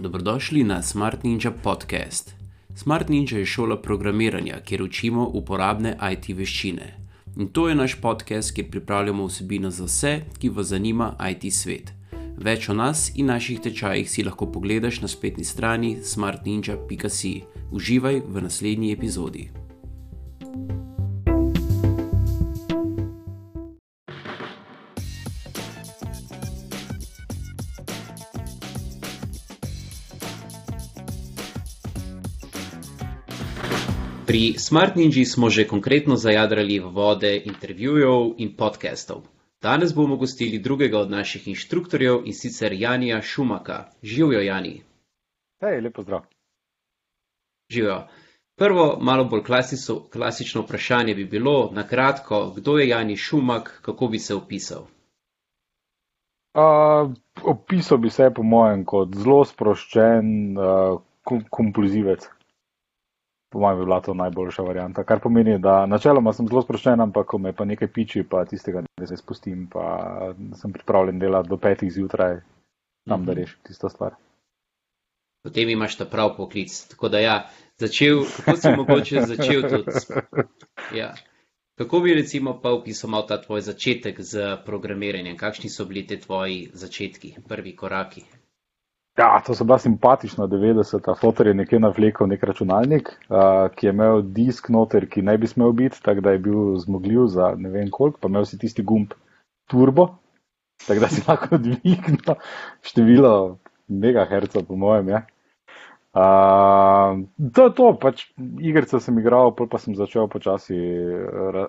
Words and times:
dobrodošli 0.00 0.64
na 0.64 0.82
Smart 0.82 1.24
Ninja 1.24 1.50
podcast. 1.50 2.34
Smart 2.74 3.08
Ninja 3.08 3.38
je 3.38 3.46
šola 3.46 3.82
programiranja, 3.82 4.60
kjer 4.64 4.82
učimo 4.82 5.28
uporabne 5.34 5.96
IT 6.12 6.28
veščine. 6.36 6.94
In 7.36 7.48
to 7.48 7.68
je 7.68 7.74
naš 7.74 8.00
podcast, 8.00 8.54
kjer 8.54 8.70
pripravljamo 8.70 9.26
vsebino 9.26 9.70
za 9.70 9.84
vse, 9.84 10.20
ki 10.38 10.48
vas 10.48 10.66
zanima 10.66 11.12
IT 11.30 11.52
svet. 11.52 11.92
Več 12.36 12.68
o 12.68 12.74
nas 12.74 13.10
in 13.14 13.26
naših 13.26 13.60
tečajih 13.60 14.10
si 14.10 14.24
lahko 14.24 14.48
pogledaš 14.52 15.00
na 15.00 15.08
spletni 15.08 15.44
strani 15.44 15.98
smartninja.com. 16.02 17.40
Uživaj 17.70 18.22
v 18.26 18.42
naslednji 18.42 18.92
epizodi. 18.92 19.59
Pri 34.40 34.56
Smart 34.58 34.96
Ninji 34.96 35.24
smo 35.28 35.50
že 35.52 35.68
konkretno 35.68 36.16
zajadrali 36.16 36.78
v 36.80 36.88
vode 36.88 37.28
intervjujev 37.44 38.40
in 38.40 38.54
podcastov. 38.56 39.28
Danes 39.60 39.92
bomo 39.92 40.16
gostili 40.16 40.58
drugega 40.58 40.96
od 40.98 41.10
naših 41.10 41.48
inštruktorjev 41.48 42.24
in 42.24 42.32
sicer 42.32 42.72
Janija 42.72 43.20
Šumaka. 43.20 43.92
Živijo, 44.02 44.40
Jani. 44.40 44.80
Hej, 45.60 45.80
lepo 45.84 46.02
zdrav. 46.02 46.24
Živijo. 47.68 47.98
Prvo, 48.56 48.96
malo 49.00 49.28
bolj 49.28 49.44
klasično, 49.44 50.08
klasično 50.08 50.62
vprašanje 50.62 51.14
bi 51.14 51.24
bilo, 51.24 51.68
na 51.72 51.84
kratko, 51.86 52.54
kdo 52.56 52.78
je 52.78 52.88
Jani 52.88 53.16
Šumak, 53.16 53.80
kako 53.82 54.08
bi 54.08 54.18
se 54.18 54.34
opisal? 54.34 54.88
Uh, 56.56 57.12
opisal 57.44 57.98
bi 57.98 58.10
se, 58.10 58.32
po 58.34 58.42
mojem, 58.42 58.88
kot 58.88 59.12
zelo 59.14 59.44
sproščen 59.44 60.56
uh, 60.56 61.00
kompulzivec 61.50 62.39
po 63.50 63.58
mojem, 63.58 63.78
bi 63.78 63.84
bila 63.84 64.00
to 64.00 64.14
najboljša 64.14 64.62
varianta. 64.62 65.04
Kar 65.04 65.20
pomeni, 65.20 65.58
da 65.58 65.86
načeloma 65.86 66.32
sem 66.32 66.48
zelo 66.48 66.62
sproščen, 66.62 67.00
ampak 67.00 67.26
ko 67.26 67.38
me 67.38 67.52
pa 67.52 67.64
nekaj 67.64 67.88
piči, 67.92 68.22
pa 68.22 68.44
tistega 68.44 68.84
ne 69.00 69.06
se 69.06 69.16
spustim, 69.16 69.66
pa 69.72 69.84
sem 70.60 70.72
pripravljen 70.72 71.18
delati 71.18 71.48
do 71.48 71.56
petih 71.56 71.92
zjutraj, 71.92 72.40
tam 73.08 73.24
da 73.24 73.32
mhm. 73.32 73.40
rešim 73.40 73.58
tisto 73.66 73.88
stvar. 73.88 74.14
Potem 75.42 75.68
imaš 75.68 75.96
ta 75.96 76.04
prav 76.04 76.34
poklic. 76.36 76.74
Tako 76.92 77.08
da 77.08 77.18
ja, 77.18 77.36
začel, 77.78 78.22
kako 78.36 78.56
si 78.56 78.76
mogoče 78.76 79.22
začel 79.32 79.68
tudi. 79.68 79.98
Ja. 80.94 81.14
Kako 81.80 82.00
bi 82.00 82.14
recimo 82.14 82.58
pa 82.62 82.70
opisal 82.70 83.26
ta 83.28 83.40
tvoj 83.40 83.60
začetek 83.60 84.20
z 84.20 84.56
programiranjem? 84.66 85.36
Kakšni 85.36 85.70
so 85.70 85.86
bili 85.88 86.06
te 86.06 86.20
tvoji 86.20 86.68
začetki, 86.74 87.34
prvi 87.48 87.72
koraki? 87.76 88.24
Ja, 89.20 89.42
to 89.46 89.54
so 89.54 89.64
bila 89.64 89.78
simpatična 89.78 90.46
90-ta. 90.48 91.14
Fotor 91.14 91.46
je 91.46 91.54
nekje 91.54 91.78
navlekel 91.80 92.28
nek 92.28 92.44
računalnik, 92.44 93.08
uh, 93.28 93.66
ki 93.76 93.86
je 93.86 93.92
imel 93.92 94.22
disk 94.22 94.70
noter, 94.72 95.04
ki 95.12 95.22
ne 95.22 95.34
bi 95.38 95.48
smel 95.50 95.74
biti, 95.76 96.00
tako 96.02 96.24
da 96.24 96.32
je 96.32 96.38
bil 96.38 96.78
zmogljiv 96.80 97.26
za 97.28 97.50
ne 97.58 97.68
vem 97.68 97.90
koliko, 97.92 98.18
pa 98.22 98.30
imel 98.32 98.46
si 98.48 98.58
tisti 98.58 98.82
gumb 98.82 99.12
turbo, 99.68 100.06
tako 100.86 101.04
da 101.04 101.10
si 101.12 101.24
lahko 101.28 101.58
dvignil 101.58 102.32
število 102.82 103.34
megahercev, 103.88 104.64
po 104.64 104.80
mojem. 104.80 105.12
Ja. 105.12 105.22
Uh, 106.10 107.22
to 107.54 107.64
je 107.64 107.72
to, 107.78 107.88
pač 107.94 108.24
igrice 108.58 108.98
sem 108.98 109.18
igral, 109.22 109.52
pa 109.54 109.78
sem 109.78 109.94
začel 109.94 110.26
počasi 110.26 110.74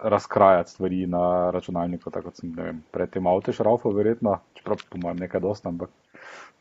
razkrajati 0.02 0.74
stvari 0.74 1.06
na 1.06 1.52
računalniku, 1.54 2.10
tako 2.10 2.32
kot 2.32 2.42
sem 2.42 2.50
vem, 2.58 2.80
predtem 2.90 3.30
avto 3.30 3.54
šraufal, 3.54 3.94
verjetno, 3.94 4.40
čeprav 4.58 4.82
po 4.90 5.02
mojem 5.04 5.22
nekaj 5.22 5.46
dosta, 5.46 5.70
ampak. 5.70 5.94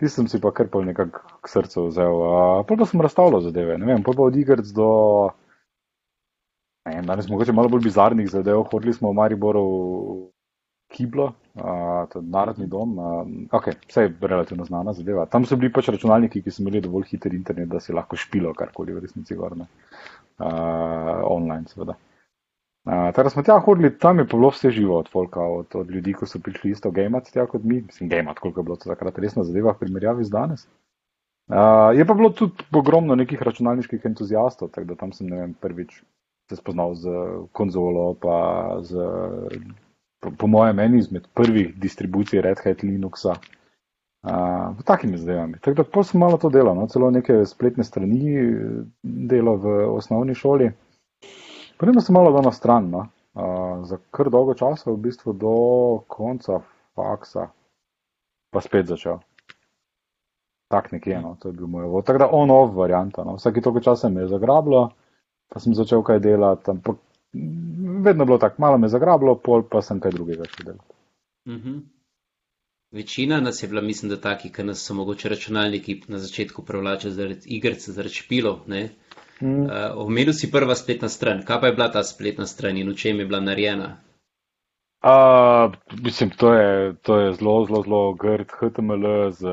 Tistem 0.01 0.29
si 0.29 0.41
pa 0.41 0.53
kar 0.53 0.69
pol 0.73 0.85
nekako 0.89 1.25
k 1.41 1.53
srcu 1.53 1.87
vzel. 1.89 2.21
Uh, 2.21 2.61
pa 2.69 2.89
sem 2.89 3.01
razstavljal 3.01 3.49
zadeve, 3.49 3.79
ne 3.81 3.89
vem, 3.89 4.05
pa 4.05 4.13
od 4.13 4.37
igrc 4.37 4.69
do, 4.77 4.91
ne 6.85 6.99
vem, 6.99 7.09
danes 7.09 7.29
mogoče 7.33 7.57
malo 7.57 7.73
bolj 7.73 7.89
bizarnih 7.89 8.29
zadev. 8.29 8.67
Hodili 8.69 8.93
smo 8.93 9.13
v 9.13 9.21
Mariboru 9.23 9.65
Kiblo, 10.91 11.29
uh, 11.55 12.17
narodni 12.27 12.67
dom, 12.67 12.97
uh, 12.99 13.21
ok, 13.55 13.71
vse 13.89 14.05
je 14.07 14.13
relativno 14.21 14.67
znana 14.67 14.93
zadeva. 14.93 15.27
Tam 15.31 15.47
so 15.47 15.57
bili 15.57 15.71
pač 15.73 15.89
računalniki, 15.95 16.43
ki 16.43 16.51
so 16.51 16.65
imeli 16.65 16.83
dovolj 16.83 17.13
hiter 17.13 17.35
internet, 17.37 17.71
da 17.71 17.81
si 17.81 17.95
lahko 17.95 18.19
špilo 18.19 18.55
karkoli 18.59 18.97
v 18.97 19.05
resnici 19.07 19.39
gorne. 19.39 19.69
Uh, 20.41 21.21
online, 21.31 21.69
seveda. 21.71 21.95
Tako 22.85 23.23
da 23.23 23.31
smo 23.31 23.43
tja 23.43 23.59
hodili, 23.61 23.99
tam 23.99 24.19
je 24.19 24.25
bilo 24.25 24.49
vse 24.49 24.71
živo 24.71 24.99
od 24.99 25.09
folka, 25.13 25.41
od, 25.41 25.67
od 25.75 25.91
ljudi, 25.91 26.15
ki 26.17 26.27
so 26.27 26.39
prišli 26.41 26.71
isto 26.71 26.91
gamati 26.91 27.33
tja 27.33 27.47
kot 27.47 27.63
mi, 27.63 27.83
mislim, 27.83 28.09
gamati, 28.09 28.41
koliko 28.41 28.61
je 28.61 28.65
bilo 28.65 28.77
to 28.77 28.89
takrat 28.89 29.19
resna 29.19 29.45
zadeva 29.45 29.73
v 29.73 29.79
primerjavi 29.79 30.25
z 30.25 30.31
danes. 30.31 30.65
Uh, 31.51 31.93
je 31.99 32.07
pa 32.07 32.15
bilo 32.15 32.31
tudi 32.31 32.65
ogromno 32.73 33.15
nekih 33.15 33.43
računalniških 33.43 34.01
entuzijastov, 34.05 34.71
tako 34.71 34.87
da 34.87 34.95
tam 34.95 35.13
sem, 35.13 35.29
vem, 35.31 35.55
prvič 35.61 36.03
se 36.49 36.57
spoznal 36.57 36.95
z 36.95 37.11
konzolo, 37.53 38.15
pa 38.15 38.79
z, 38.83 38.97
po, 40.21 40.31
po 40.39 40.47
mojem, 40.47 40.79
eni 40.79 40.99
izmed 40.99 41.27
prvih 41.35 41.75
distribucij 41.81 42.41
Red 42.41 42.61
Hat 42.65 42.83
Linuxa. 42.83 43.35
Uh, 44.23 44.77
takimi 44.85 45.19
zadevami. 45.19 45.59
Tako 45.61 45.83
da 45.83 46.03
sem 46.05 46.21
malo 46.21 46.37
to 46.37 46.51
delal, 46.51 46.77
no? 46.77 46.87
celo 46.87 47.11
neke 47.11 47.47
spletne 47.47 47.85
strani 47.85 48.37
delo 49.03 49.57
v 49.57 49.79
osnovni 49.89 50.35
šoli. 50.35 50.69
Potem 51.81 52.01
sem 52.01 52.15
malo 52.15 52.33
dal 52.33 52.45
na 52.45 52.53
stran, 52.53 52.91
no? 52.91 53.07
uh, 53.35 53.87
za 53.89 53.97
kar 54.11 54.31
dolgo 54.31 54.55
časa, 54.55 54.91
v 54.91 54.97
bistvu 54.97 55.33
do 55.33 55.55
konca 56.09 56.61
faksa, 56.95 57.49
pa 58.53 58.61
spet 58.61 58.93
začel. 58.93 59.23
Tak 60.71 60.93
nekje, 60.93 61.17
no, 61.23 61.35
to 61.41 61.49
je 61.49 61.57
bil 61.57 61.67
moj 61.67 61.89
vod. 61.89 62.05
Tako 62.07 62.19
da 62.19 62.29
on-off 62.31 62.77
varianta, 62.77 63.25
no, 63.25 63.39
vsake 63.41 63.61
toliko 63.65 63.81
časa 63.89 64.09
me 64.09 64.27
je 64.27 64.35
zagrablo, 64.35 64.91
pa 65.49 65.61
sem 65.61 65.75
začel 65.75 66.05
kaj 66.07 66.21
delati, 66.21 66.71
ampak 66.71 67.01
vedno 68.03 68.25
bilo 68.25 68.39
tako, 68.39 68.63
malo 68.63 68.79
me 68.79 68.87
je 68.87 68.97
zagrablo, 68.97 69.37
pol 69.39 69.63
pa 69.71 69.83
sem 69.83 70.01
kaj 70.01 70.13
drugega 70.17 70.49
še 70.51 70.65
delal. 70.65 70.85
Uh 71.47 71.55
mhm. 71.55 71.69
-huh. 71.69 71.81
Večina 72.93 73.41
nas 73.41 73.63
je 73.63 73.69
bila, 73.69 73.81
mislim, 73.81 74.11
da 74.11 74.21
taki, 74.21 74.49
ker 74.53 74.67
nas 74.67 74.81
so 74.87 74.95
mogoče 74.95 75.29
računalniki 75.29 76.03
na 76.09 76.19
začetku 76.19 76.65
prevlačili 76.65 77.13
zaradi 77.13 77.41
igric, 77.57 77.89
zaradi 77.89 78.15
špilov, 78.15 78.59
ne? 78.67 78.89
Mm. 79.41 79.63
Uh, 79.63 79.71
omenil 79.95 80.33
si 80.33 80.51
prva 80.51 80.75
spletna 80.75 81.09
stran. 81.09 81.45
Kaj 81.47 81.61
pa 81.61 81.67
je 81.67 81.73
bila 81.73 81.91
ta 81.93 82.03
spletna 82.05 82.47
stran 82.47 82.77
in 82.77 82.91
v 82.91 82.97
čem 82.97 83.21
je 83.21 83.27
bila 83.27 83.41
narejena? 83.41 83.97
Uh, 85.03 85.73
mislim, 86.03 86.31
to 86.31 86.53
je, 86.55 86.95
to 87.03 87.21
je 87.21 87.33
zelo, 87.33 87.65
zelo, 87.67 87.83
zelo 87.83 88.15
grd 88.15 88.51
HTML 88.59 89.31
z. 89.31 89.47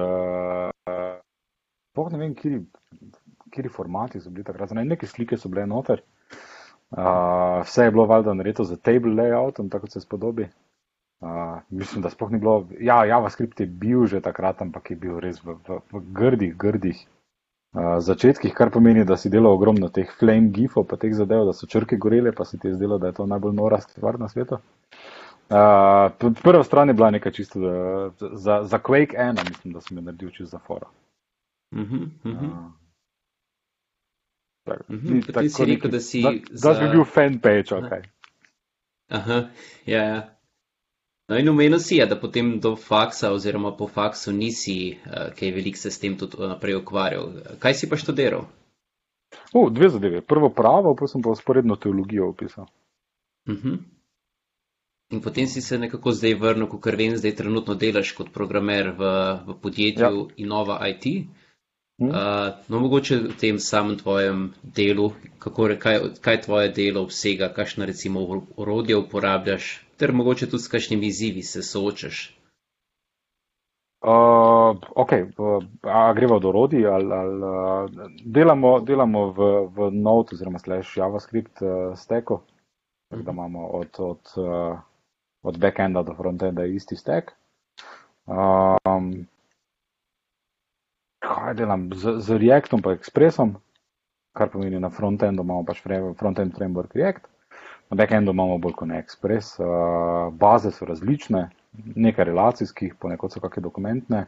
Uh, 1.98 2.12
ne 2.12 2.18
vem, 2.18 2.36
kje 2.36 3.70
formati 3.70 4.20
so 4.20 4.30
bili 4.30 4.44
takrat. 4.44 4.72
Neke 4.72 5.08
slike 5.08 5.38
so 5.38 5.50
bile 5.50 5.68
noter. 5.68 6.02
Uh, 6.02 6.17
vse 6.92 7.84
je 7.84 7.92
bilo 7.92 8.06
valjda 8.06 8.34
narejeno 8.34 8.64
za 8.64 8.78
table 8.78 9.12
layout, 9.12 9.70
tako 9.72 9.88
se 9.88 10.02
spodobi. 10.02 10.48
Uh, 11.20 11.60
mislim, 11.70 12.02
da 12.02 12.10
sploh 12.10 12.32
ni 12.32 12.38
bilo. 12.40 12.68
Ja, 12.80 13.06
JavaScript 13.06 13.60
je 13.60 13.66
bil 13.66 14.06
že 14.06 14.22
takrat, 14.22 14.62
ampak 14.62 14.92
je 14.92 14.96
bil 14.96 15.20
res 15.20 15.42
v, 15.44 15.56
v, 15.68 15.80
v 15.92 16.02
grdih, 16.14 16.56
grdih 16.56 17.08
začetkih, 18.00 18.54
kar 18.54 18.72
pomeni, 18.72 19.06
da 19.06 19.18
si 19.18 19.30
delal 19.30 19.54
ogromno 19.54 19.90
teh 19.90 20.10
flame 20.20 20.50
gifov, 20.50 20.88
pa 20.88 20.98
teh 20.98 21.14
zadev, 21.14 21.46
da 21.46 21.54
so 21.54 21.68
črke 21.68 21.98
gorele, 21.98 22.32
pa 22.32 22.46
si 22.46 22.60
ti 22.60 22.74
zdelo, 22.74 22.98
da 22.98 23.08
je 23.08 23.18
to 23.20 23.26
najbolj 23.26 23.54
nora 23.56 23.80
stvar 23.82 24.20
na 24.20 24.30
svetu. 24.30 24.60
Uh, 25.48 26.34
prva 26.44 26.64
stran 26.64 26.90
je 26.90 26.94
bila 26.94 27.12
nekaj 27.12 27.32
čisto 27.32 27.60
za, 27.60 28.12
za, 28.34 28.64
za 28.64 28.80
Quake 28.80 29.16
1, 29.16 29.50
mislim, 29.50 29.74
da 29.74 29.82
sem 29.82 29.98
jo 29.98 30.04
naredil 30.04 30.30
čisto 30.30 30.58
za 30.58 30.60
fora. 30.60 30.88
Uh 31.72 31.80
-huh, 31.80 32.04
uh 32.04 32.32
-huh. 32.32 32.52
uh, 32.52 32.72
tak, 34.68 34.84
uh 34.90 34.96
-huh, 34.96 35.26
tako 35.26 35.50
si 35.50 35.66
rekel, 35.66 35.92
da 35.92 36.00
si. 36.00 36.22
Da, 36.22 36.34
za... 36.52 36.74
bi 36.82 36.90
bil 36.96 37.06
fan 37.06 37.40
page, 37.40 37.76
ok. 37.76 37.92
Aha, 39.08 39.50
ja, 39.86 40.04
ja. 40.04 40.38
No, 41.28 41.36
in 41.38 41.50
umenil 41.50 41.80
si, 41.80 42.00
da 42.06 42.16
potem 42.16 42.60
do 42.60 42.76
faksa 42.76 43.32
oziroma 43.36 43.74
po 43.78 43.88
faksu 43.88 44.32
nisi 44.32 44.96
uh, 44.96 45.34
kaj 45.36 45.52
velik 45.52 45.78
se 45.78 45.92
s 45.92 46.00
tem 46.00 46.16
tudi 46.18 46.40
naprej 46.40 46.80
ukvarjal. 46.80 47.32
Kaj 47.60 47.74
si 47.74 47.90
pa 47.90 48.00
študiral? 48.00 48.48
Uh, 49.54 49.68
dve 49.72 49.90
zadeve. 49.90 50.22
Prvo 50.22 50.50
pravo, 50.50 50.96
pa 50.96 51.08
sem 51.08 51.22
pa 51.22 51.36
sporedno 51.36 51.76
teologijo 51.76 52.30
opisal. 52.30 52.68
Uh 53.48 53.54
mhm. 53.54 53.68
-huh. 53.68 53.78
In 55.10 55.22
potem 55.22 55.48
si 55.48 55.62
se 55.62 55.78
nekako 55.80 56.12
zdaj 56.12 56.34
vrnil, 56.36 56.68
ker 56.84 56.96
vem, 56.96 57.14
zdaj 57.18 57.36
trenutno 57.36 57.76
delaš 57.76 58.12
kot 58.12 58.34
programer 58.34 58.90
v, 58.92 59.12
v 59.48 59.56
podjetju 59.62 60.18
ja. 60.20 60.34
Innova 60.44 60.82
IT. 60.88 61.06
Uh, 61.98 62.54
no, 62.70 62.80
mogoče 62.80 63.16
v 63.18 63.36
tem 63.42 63.60
samem 63.60 63.98
tvojem 63.98 64.54
delu, 64.62 65.12
kako, 65.42 65.70
kaj, 65.82 66.00
kaj 66.22 66.42
tvoje 66.46 66.70
delo 66.70 67.02
obsega, 67.02 67.50
kakšno 67.50 67.88
recimo 67.90 68.22
orodje 68.58 68.98
uporabljaš, 68.98 69.70
ter 69.98 70.14
mogoče 70.14 70.50
tudi 70.50 70.64
s 70.64 70.70
kakšnimi 70.70 71.08
izzivi 71.08 71.42
se 71.44 71.64
soočaš? 71.66 72.38
Uh, 74.06 74.78
ok, 74.96 75.12
a 75.82 76.14
gremo 76.14 76.38
do 76.40 76.52
rodi 76.52 76.86
ali, 76.86 77.14
ali 77.14 77.42
uh, 77.44 77.90
delamo, 78.26 78.80
delamo 78.80 79.32
v, 79.32 79.48
v 79.74 79.90
Node 79.92 80.38
oziroma 80.38 80.60
slash 80.60 80.98
JavaScript 80.98 81.62
uh, 81.62 81.98
steko, 81.98 82.44
tako 83.10 83.24
da 83.24 83.32
imamo 83.32 83.66
od, 83.68 83.90
od, 83.98 84.22
uh, 84.36 84.78
od 85.42 85.58
backenda 85.58 86.04
do 86.04 86.14
frontenda 86.14 86.66
isti 86.66 86.96
stek. 86.96 87.34
Um, 88.28 89.26
delam 91.54 91.90
z, 91.94 92.20
z 92.20 92.38
Reactom 92.38 92.82
pa 92.82 92.94
Expressom, 92.96 93.56
kar 94.38 94.50
pomeni 94.50 94.80
na 94.80 94.90
frontendu 94.90 95.44
imamo 95.44 95.66
pač 95.66 95.82
frontend 96.20 96.56
framework 96.56 96.96
React, 96.96 97.28
na 97.90 97.98
backendu 97.98 98.32
imamo 98.32 98.58
bolj 98.58 98.76
kot 98.78 98.88
ne 98.88 99.00
Express, 99.02 99.60
uh, 99.60 100.34
baze 100.34 100.72
so 100.72 100.86
različne, 100.86 101.48
nekaj 101.96 102.26
relacijskih, 102.26 102.96
ponekod 103.00 103.34
so 103.34 103.40
kakšne 103.44 103.64
dokumentne. 103.64 104.26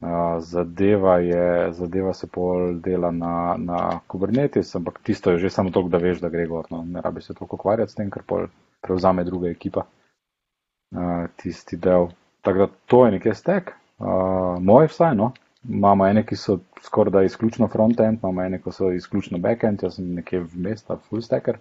Uh, 0.00 0.38
zadeva, 0.40 1.18
je, 1.20 1.72
zadeva 1.76 2.14
se 2.16 2.26
pol 2.26 2.78
dela 2.80 3.10
na, 3.12 3.56
na 3.60 3.80
Kubernetes, 4.08 4.72
ampak 4.76 5.02
tisto 5.04 5.34
je 5.34 5.42
že 5.44 5.50
samo 5.52 5.70
to, 5.70 5.82
da 5.92 6.00
veš, 6.00 6.22
da 6.24 6.30
gre 6.32 6.46
gor. 6.48 6.70
No. 6.72 6.80
Ne 6.84 7.02
rabi 7.04 7.20
se 7.20 7.34
toliko 7.34 7.60
ukvarjati 7.60 7.92
s 7.92 7.98
tem, 7.98 8.08
ker 8.10 8.24
pol 8.24 8.46
prevzame 8.80 9.24
druga 9.28 9.50
ekipa 9.52 9.84
uh, 9.84 11.28
tisti 11.36 11.76
del. 11.76 12.08
Tako 12.40 12.58
da 12.58 12.68
to 12.86 13.04
je 13.04 13.12
nekaj 13.18 13.34
stek, 13.36 13.74
uh, 14.00 14.56
moj 14.56 14.88
vsaj, 14.88 15.14
no. 15.20 15.34
Imamo 15.68 16.06
ene, 16.06 16.24
ki 16.26 16.36
so 16.36 16.58
skoraj 16.82 17.12
da 17.12 17.22
izključno 17.22 17.68
front-end, 17.68 18.18
imamo 18.22 18.42
ene, 18.42 18.62
ki 18.62 18.72
so 18.72 18.92
izključno 18.96 19.38
back-end, 19.38 19.82
jaz 19.82 19.98
sem 19.98 20.14
nekje 20.14 20.40
vmes, 20.54 20.82
ta 20.86 20.96
full 20.96 21.22
stacker. 21.22 21.58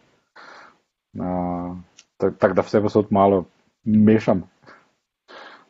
Uh, 1.19 1.75
Tako 2.19 2.36
tak, 2.36 2.54
da 2.54 2.62
vse 2.62 2.81
posod 2.81 3.12
malo 3.16 3.46
mešam. 3.84 4.44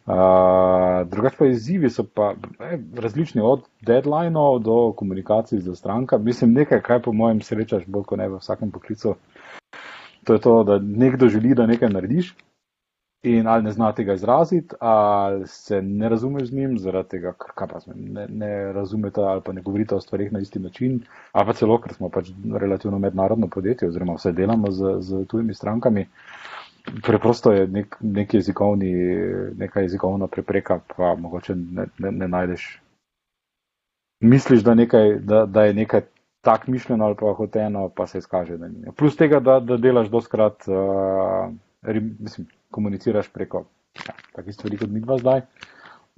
Uh, 0.09 1.05
drugač 1.05 1.35
pa 1.37 1.45
izzivi 1.45 1.89
so 1.93 2.03
pa 2.03 2.31
eh, 2.65 2.79
različni 2.97 3.41
od 3.45 3.67
deadline-ov 3.85 4.57
do 4.65 4.77
komunikacij 4.97 5.59
za 5.59 5.75
stranka. 5.75 6.17
Mislim, 6.17 6.53
nekaj, 6.57 6.81
kaj 6.81 7.01
po 7.05 7.13
mojem 7.13 7.43
srečaš 7.45 7.85
bolj 7.85 8.07
kot 8.09 8.17
ne 8.17 8.29
v 8.29 8.39
vsakem 8.41 8.71
poklicu. 8.71 9.13
To 10.25 10.33
je 10.33 10.41
to, 10.41 10.63
da 10.63 10.79
nekdo 10.79 11.29
želi, 11.29 11.53
da 11.55 11.67
nekaj 11.69 11.93
narediš, 11.93 12.33
in 13.23 13.47
ali 13.47 13.63
ne 13.63 13.71
zna 13.71 13.91
tega 13.91 14.13
izraziti, 14.13 14.75
ali 14.79 15.47
se 15.47 15.81
ne 15.81 16.09
razumeš 16.09 16.49
z 16.49 16.53
njim, 16.53 16.77
zaradi 16.79 17.09
tega, 17.09 17.33
ker 17.33 17.67
pa 17.67 17.79
ne, 17.95 18.27
ne 18.29 18.73
razumete 18.73 19.21
ali 19.21 19.41
pa 19.45 19.53
ne 19.53 19.61
govorite 19.61 19.95
o 19.95 20.01
stvarih 20.01 20.31
na 20.33 20.39
isti 20.39 20.59
način, 20.59 21.01
ali 21.31 21.45
pa 21.45 21.53
celo, 21.53 21.81
ker 21.81 21.93
smo 21.93 22.09
pač 22.09 22.29
relativno 22.59 22.99
mednarodno 22.99 23.47
podjetje 23.47 23.87
oziroma 23.87 24.13
vse 24.13 24.31
delamo 24.31 24.71
z, 24.71 24.95
z 24.99 25.25
tujimi 25.27 25.53
strankami. 25.53 26.07
Preprosto 27.05 27.51
je 27.51 27.67
nek, 27.67 27.97
nek 27.99 28.33
jezikovni, 28.33 28.93
neka 29.57 29.81
jezikovna 29.81 30.27
prepreka, 30.27 30.79
pa 30.95 31.15
mogoče 31.15 31.55
ne, 31.55 31.85
ne, 31.99 32.11
ne 32.11 32.27
najdeš. 32.27 32.81
Misliš, 34.23 34.63
da, 34.63 34.73
nekaj, 34.75 35.15
da, 35.19 35.45
da 35.45 35.63
je 35.63 35.73
nekaj 35.73 36.01
tak 36.41 36.67
mišljeno 36.67 37.05
ali 37.05 37.15
pa 37.19 37.33
hoteno, 37.33 37.89
pa 37.89 38.07
se 38.07 38.17
izkaže, 38.17 38.57
da 38.57 38.67
ni. 38.67 38.91
Plus 38.97 39.15
tega, 39.15 39.39
da, 39.39 39.59
da 39.59 39.77
delaš 39.77 40.07
doskrat, 40.07 40.63
uh, 40.67 41.51
mislim, 42.19 42.47
komuniciraš 42.71 43.29
preko 43.33 43.65
ja, 44.07 44.15
takih 44.35 44.55
stvari, 44.55 44.77
kot 44.77 44.89
mi 44.89 45.03
dva 45.03 45.17
zdaj. 45.17 45.41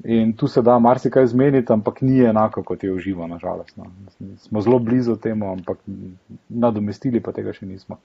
In 0.04 0.34
tu 0.34 0.48
se 0.48 0.62
da 0.62 0.80
marsikaj 0.80 1.28
zmeniti, 1.28 1.74
ampak 1.74 2.02
ni 2.02 2.24
enako, 2.26 2.64
kot 2.64 2.84
je 2.84 2.94
uživo, 2.94 3.28
nažalost. 3.28 3.78
No. 3.78 3.86
Smo 4.38 4.62
zelo 4.62 4.80
blizu 4.80 5.16
temu, 5.16 5.52
ampak 5.52 5.78
nadomestili 6.50 7.22
pa 7.22 7.32
tega 7.32 7.54
še 7.54 7.68
nismo. 7.70 8.00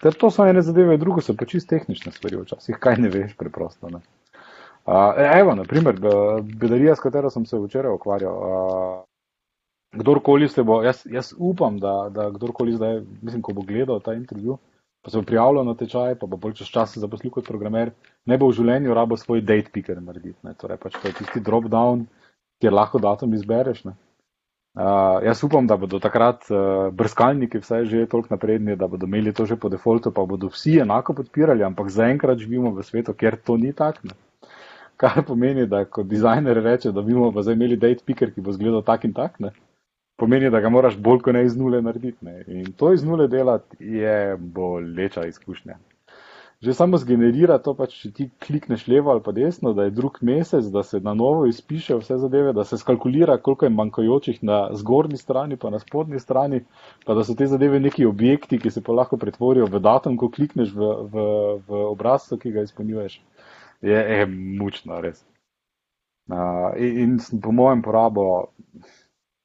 Ter 0.00 0.16
to 0.16 0.30
so 0.30 0.46
ene 0.48 0.62
zadeve, 0.64 0.96
drugo 0.96 1.20
so 1.20 1.36
pa 1.36 1.44
čist 1.44 1.68
tehnične 1.68 2.12
stvari 2.12 2.40
včasih, 2.40 2.78
kaj 2.80 2.96
ne 3.04 3.12
veš 3.12 3.36
preprosto. 3.36 3.90
Ne. 3.92 4.00
Uh, 4.86 5.12
evo, 5.36 5.54
naprimer, 5.54 5.98
bedarija, 6.56 6.96
s 6.96 7.04
katero 7.04 7.30
sem 7.30 7.44
se 7.46 7.60
včeraj 7.60 7.92
ukvarjal. 7.98 8.38
Uh, 8.38 9.04
kdorkoli 9.92 10.48
se 10.48 10.62
bo, 10.62 10.80
jaz, 10.82 11.04
jaz 11.04 11.34
upam, 11.38 11.78
da, 11.78 12.08
da 12.10 12.30
kdorkoli 12.30 12.72
zdaj, 12.72 13.02
mislim, 13.20 13.42
ko 13.42 13.52
bo 13.52 13.62
gledal 13.68 14.00
ta 14.00 14.14
intervju, 14.16 14.56
pa 15.02 15.10
se 15.10 15.18
bo 15.18 15.24
prijavljal 15.26 15.64
na 15.66 15.74
tečaj, 15.74 16.14
pa 16.20 16.26
bo 16.26 16.36
bolj 16.36 16.54
čez 16.60 16.70
čas 16.70 16.96
zaposlil 16.98 17.32
kot 17.34 17.46
programer, 17.48 17.90
ne 18.26 18.38
bo 18.38 18.48
v 18.48 18.56
življenju 18.58 18.94
rabo 18.94 19.18
svoj 19.18 19.42
date 19.42 19.72
picker 19.74 19.98
narediti. 20.02 20.38
Ne. 20.46 20.54
Torej, 20.54 20.78
pač 20.78 20.96
to 20.98 21.10
je 21.10 21.18
tisti 21.18 21.42
drop 21.42 21.66
down, 21.72 22.06
kjer 22.62 22.72
lahko 22.72 23.02
datum 23.02 23.34
izbereš. 23.34 23.82
Uh, 23.84 25.18
jaz 25.26 25.42
upam, 25.44 25.66
da 25.68 25.76
bodo 25.76 25.98
takrat 26.00 26.46
uh, 26.48 26.86
brskalniki 26.96 27.60
vsaj 27.60 27.84
že 27.90 28.06
toliko 28.08 28.32
napredni, 28.32 28.76
da 28.78 28.86
bodo 28.88 29.04
imeli 29.10 29.34
to 29.36 29.44
že 29.44 29.58
po 29.60 29.68
defaultu, 29.68 30.14
pa 30.14 30.24
bodo 30.24 30.48
vsi 30.48 30.78
enako 30.80 31.18
podpirali, 31.18 31.66
ampak 31.66 31.90
zaenkrat 31.92 32.38
živimo 32.40 32.70
v 32.72 32.86
svetu, 32.86 33.12
kjer 33.12 33.36
to 33.36 33.58
ni 33.60 33.74
tako. 33.76 34.14
Kar 34.96 35.24
pomeni, 35.26 35.66
da 35.66 35.82
kot 35.84 36.06
dizajner 36.06 36.62
reče, 36.62 36.92
da 36.94 37.02
bomo 37.02 37.42
zdaj 37.42 37.58
imeli 37.58 37.76
date 37.76 38.06
picker, 38.06 38.30
ki 38.30 38.40
bo 38.40 38.54
izgledal 38.54 38.86
tak 38.86 39.04
in 39.04 39.12
tak. 39.12 39.40
Ne? 39.42 39.50
Pomeni, 40.16 40.50
da 40.50 40.60
ga 40.60 40.68
moraš 40.68 40.98
bolj 40.98 41.22
kot 41.22 41.34
ne 41.34 41.44
iz 41.44 41.56
nule 41.56 41.82
narediti. 41.82 42.24
Ne. 42.24 42.42
In 42.46 42.72
to 42.76 42.92
iz 42.92 43.04
nule 43.04 43.28
delati 43.28 43.76
je 43.80 44.36
boleča 44.36 45.26
izkušnja. 45.26 45.78
Že 46.62 46.76
samo 46.78 46.94
zgenerira 46.94 47.56
to, 47.58 47.72
pač, 47.74 47.96
če 47.98 48.08
ti 48.14 48.24
klikneš 48.44 48.84
levo 48.86 49.10
ali 49.10 49.22
pa 49.24 49.32
desno, 49.34 49.72
da 49.74 49.88
je 49.88 49.94
drug 49.96 50.20
mesec, 50.22 50.68
da 50.70 50.84
se 50.86 51.00
na 51.02 51.10
novo 51.18 51.48
izpiše 51.50 51.96
vse 51.98 52.20
zadeve, 52.22 52.52
da 52.54 52.62
se 52.62 52.78
skalkulira, 52.78 53.34
koliko 53.42 53.66
je 53.66 53.72
manjkajočih 53.74 54.38
na 54.46 54.60
zgornji 54.78 55.18
strani, 55.18 55.58
pa 55.58 55.72
na 55.74 55.80
spodnji 55.82 56.22
strani, 56.22 56.62
pa 57.02 57.18
da 57.18 57.24
so 57.26 57.34
te 57.34 57.50
zadeve 57.50 57.80
neki 57.82 58.06
objekti, 58.06 58.60
ki 58.62 58.70
se 58.70 58.82
pa 58.86 58.94
lahko 58.94 59.18
pretvorijo 59.18 59.66
v 59.66 59.82
datum, 59.82 60.14
ko 60.16 60.30
klikneš 60.30 60.70
v, 60.76 60.92
v, 61.10 61.26
v 61.66 61.82
obrazcu, 61.88 62.38
ki 62.38 62.54
ga 62.54 62.62
izpolnjuješ. 62.68 63.18
Je, 63.82 63.98
je 63.98 64.30
mučno, 64.30 65.02
res. 65.02 65.26
Uh, 66.30 66.70
in, 66.78 67.18
in 67.18 67.42
po 67.42 67.50
mojem 67.50 67.82
porabo 67.82 68.54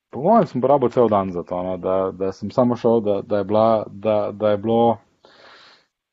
Po 0.09 0.21
mojem, 0.23 0.47
sem 0.47 0.61
porabil 0.63 0.89
cel 0.89 1.09
dan 1.11 1.31
za 1.31 1.43
to, 1.43 1.57
no, 1.63 1.77
da, 1.77 2.11
da 2.15 2.31
sem 2.31 2.51
samo 2.51 2.75
šel, 2.75 3.01
da, 3.03 3.21
da, 3.21 3.37
je 3.37 3.43
bila, 3.43 3.85
da, 3.91 4.31
da, 4.31 4.49
je 4.49 4.57
bilo, 4.57 4.97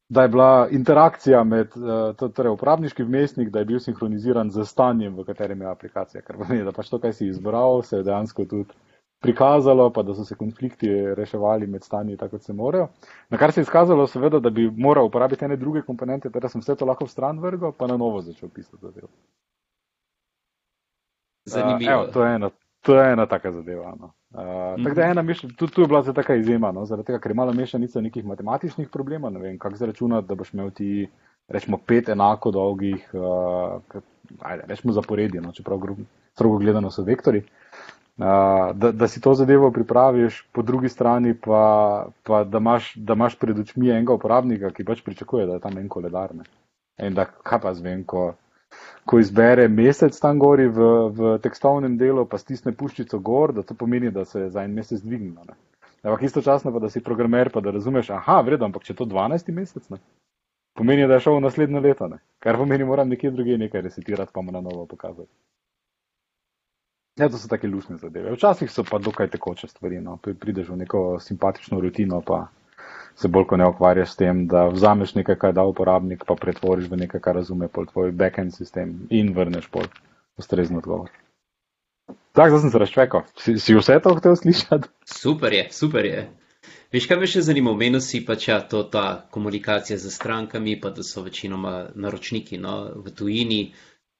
da 0.08 0.22
je 0.22 0.28
bila 0.28 0.68
interakcija 0.70 1.44
med 1.44 1.76
uh, 1.76 2.32
torej 2.34 2.52
uporabniški 2.52 3.06
vmesnik, 3.06 3.52
da 3.54 3.62
je 3.62 3.70
bil 3.70 3.78
sinhroniziran 3.80 4.50
z 4.50 4.66
stanjem, 4.66 5.14
v 5.14 5.26
katerem 5.28 5.62
je 5.62 5.70
aplikacija. 5.70 6.22
Ker 6.26 6.40
pomeni, 6.40 6.64
da 6.66 6.74
pač 6.74 6.90
to, 6.90 6.98
kar 6.98 7.14
si 7.14 7.28
izbral, 7.30 7.82
se 7.86 8.00
je 8.00 8.08
dejansko 8.08 8.48
tudi 8.50 8.74
prikazalo, 9.22 9.86
pa 9.94 10.02
da 10.02 10.14
so 10.14 10.24
se 10.24 10.34
konflikti 10.34 10.90
reševali 11.14 11.66
med 11.70 11.86
stanji 11.86 12.16
tako, 12.16 12.36
kot 12.36 12.50
se 12.50 12.52
morajo. 12.52 12.88
Na 13.30 13.38
kar 13.38 13.52
se 13.52 13.62
je 13.62 13.68
izkazalo, 13.68 14.08
seveda, 14.10 14.42
da 14.42 14.50
bi 14.50 14.66
moral 14.70 15.06
uporabiti 15.06 15.44
ene 15.44 15.56
druge 15.56 15.82
komponente, 15.86 16.28
da 16.34 16.48
sem 16.48 16.60
vse 16.60 16.76
to 16.76 16.84
lahko 16.84 17.06
v 17.06 17.14
stran 17.14 17.38
vrgal, 17.40 17.72
pa 17.78 17.86
na 17.86 17.96
novo 17.96 18.20
začel 18.26 18.50
pisati 18.50 18.82
zadevo. 18.82 19.08
Zanimivo. 21.46 21.90
Uh, 21.90 21.94
evo, 21.94 22.12
to 22.12 22.24
je 22.24 22.34
ena 22.34 22.50
To 22.84 22.96
je 23.00 23.12
ena 23.12 23.26
taka 23.26 23.52
zadeva. 23.52 23.94
No. 24.00 24.12
Uh, 24.30 24.40
-hmm. 24.40 24.84
Tako 24.84 24.94
da 24.94 25.02
ena 25.02 25.22
mešanica, 25.22 25.58
tudi 25.58 25.72
tu 25.72 25.80
je 25.80 25.86
bila 25.86 26.02
za 26.02 26.12
taka 26.12 26.34
izjema, 26.34 26.72
no, 26.72 26.84
zaradi 26.84 27.06
tega, 27.06 27.18
ker 27.18 27.30
je 27.30 27.34
malo 27.34 27.52
mešanica 27.52 28.00
nekih 28.00 28.24
matematičnih 28.24 28.88
problemov, 28.88 29.32
ne 29.32 29.40
vem, 29.40 29.58
kako 29.58 29.76
zračunati, 29.76 30.28
da 30.28 30.34
boš 30.34 30.54
imel 30.54 30.70
ti, 30.70 31.08
rečemo, 31.48 31.78
pet 31.86 32.08
enako 32.08 32.50
dolgih, 32.50 33.10
uh, 33.12 33.80
ajde, 34.40 34.64
rečemo 34.66 34.92
zaporedje, 34.92 35.40
no, 35.40 35.52
čeprav 35.52 35.80
strogo 36.32 36.58
gledano 36.58 36.90
so 36.90 37.02
vektori. 37.02 37.42
Uh, 38.18 38.24
da, 38.74 38.92
da 38.92 39.08
si 39.08 39.20
to 39.20 39.34
zadevo 39.34 39.70
pripraviš, 39.70 40.48
po 40.52 40.62
drugi 40.62 40.88
strani 40.88 41.34
pa, 41.34 42.06
pa 42.22 42.44
da, 42.44 42.58
imaš, 42.58 42.94
da 42.94 43.12
imaš 43.12 43.38
pred 43.38 43.58
očmi 43.58 43.90
enega 43.90 44.12
uporabnika, 44.12 44.70
ki 44.70 44.84
pač 44.84 45.02
pričakuje, 45.02 45.46
da 45.46 45.52
je 45.52 45.60
tam 45.60 45.78
en 45.78 45.88
koledar. 45.88 46.34
Ne. 46.34 46.44
In 47.06 47.14
da 47.14 47.24
kaj 47.24 47.60
pa 47.60 47.74
zvem, 47.74 48.04
ko 48.04 48.34
ko 49.04 49.18
izbere 49.20 49.68
mesec 49.68 50.16
tam 50.20 50.38
gori 50.38 50.66
v, 50.68 50.88
v 51.12 51.36
tekstovnem 51.44 51.98
delu, 52.00 52.24
pa 52.26 52.40
stisne 52.40 52.72
puščico 52.72 53.20
gor, 53.20 53.52
da 53.52 53.62
to 53.62 53.76
pomeni, 53.76 54.10
da 54.10 54.24
se 54.24 54.46
je 54.46 54.50
za 54.50 54.64
en 54.64 54.74
mesec 54.74 55.02
dvignilo. 55.04 55.56
Ampak 56.04 56.22
istočasno 56.22 56.72
pa, 56.72 56.78
da 56.78 56.90
si 56.90 57.00
programer, 57.04 57.50
pa 57.52 57.60
da 57.64 57.72
razumeš, 57.72 58.10
aha, 58.10 58.40
vredno, 58.44 58.68
ampak 58.68 58.84
če 58.84 58.96
to 58.96 59.08
12 59.08 59.52
mesec, 59.56 59.88
ne? 59.92 60.00
pomeni, 60.74 61.06
da 61.06 61.16
je 61.16 61.24
šel 61.24 61.38
v 61.38 61.44
naslednje 61.46 61.80
leto, 61.80 62.08
ne? 62.08 62.18
kar 62.42 62.58
pomeni, 62.60 62.84
moram 62.84 63.08
nekje 63.08 63.30
druge 63.30 63.58
nekaj 63.58 63.84
resetirati, 63.86 64.32
pa 64.34 64.42
mu 64.42 64.52
na 64.52 64.60
novo 64.60 64.86
pokazati. 64.90 65.30
Ja, 67.16 67.28
to 67.28 67.38
so 67.38 67.48
take 67.48 67.70
lušne 67.70 67.96
zadeve. 67.96 68.32
Včasih 68.34 68.70
so 68.70 68.82
pa 68.84 68.98
dokaj 68.98 69.30
tekoče 69.30 69.68
stvari, 69.70 70.00
no? 70.02 70.18
prideš 70.18 70.72
v 70.72 70.80
neko 70.82 71.02
simpatično 71.22 71.80
rutino, 71.80 72.20
pa 72.26 72.48
se 73.14 73.28
bolj 73.28 73.46
kot 73.50 73.58
ne 73.58 73.68
ukvarjaš 73.70 74.12
s 74.12 74.16
tem, 74.16 74.46
da 74.50 74.66
vzameš 74.68 75.14
nekaj, 75.14 75.38
kar 75.38 75.52
da 75.54 75.64
uporabnik, 75.64 76.24
pa 76.26 76.34
pretvoriš 76.34 76.90
v 76.90 77.02
nekaj, 77.04 77.20
kar 77.20 77.38
razume 77.38 77.68
pol 77.68 77.86
tvoj 77.86 78.12
backend 78.12 78.54
sistem 78.54 78.96
in 79.10 79.34
vrneš 79.34 79.68
pol 79.70 79.86
ustrezni 80.36 80.78
odgovor. 80.82 81.10
Tako, 82.34 82.48
zdaj 82.48 82.60
sem 82.60 82.70
se 82.70 82.78
razčvekal. 82.78 83.22
Si, 83.38 83.58
si 83.58 83.74
vse 83.74 84.00
to 84.02 84.14
hotel 84.14 84.36
slišati? 84.36 84.88
Super 85.06 85.52
je, 85.52 85.68
super 85.70 86.04
je. 86.04 86.24
Veš, 86.94 87.06
kaj 87.10 87.18
me 87.20 87.26
še 87.30 87.42
zanima, 87.46 87.70
omenil 87.74 88.02
si 88.02 88.20
pač 88.26 88.48
ja, 88.48 88.60
to, 88.70 88.82
ta 88.90 89.26
komunikacija 89.34 89.98
z 89.98 90.10
strankami, 90.10 90.76
pa 90.80 90.90
da 90.94 91.02
so 91.06 91.22
večinoma 91.22 91.74
naročniki 91.94 92.58
no, 92.58 92.74
v 93.06 93.14
tujini. 93.14 93.60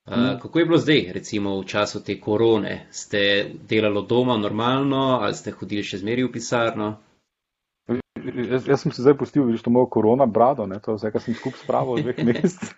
Uh, 0.04 0.14
hmm. 0.14 0.38
Kako 0.42 0.59
je 0.59 0.66
bilo 0.68 0.78
zdaj, 0.78 1.02
recimo 1.16 1.56
v 1.61 1.66
času 1.71 2.02
te 2.06 2.18
korone? 2.21 2.87
Ste 2.90 3.21
delali 3.68 4.04
doma 4.09 4.37
normalno 4.37 5.04
ali 5.23 5.35
ste 5.35 5.54
hodili 5.54 5.83
še 5.83 6.02
zmeri 6.02 6.26
v 6.26 6.33
pisarno? 6.35 6.90
Jaz, 8.25 8.66
jaz 8.69 8.83
sem 8.83 8.93
se 8.93 9.02
zdaj 9.02 9.16
pustil, 9.21 9.45
vidiš, 9.45 9.62
to 9.62 9.71
mojo 9.71 9.87
korona 9.87 10.26
brado, 10.26 10.66
ne, 10.66 10.81
to 10.83 10.95
je 10.95 11.00
vse, 11.00 11.14
kar 11.14 11.23
sem 11.23 11.37
skup 11.38 11.57
spravil 11.61 12.00
v 12.00 12.09
dveh 12.09 12.25
mesecih. 12.28 12.75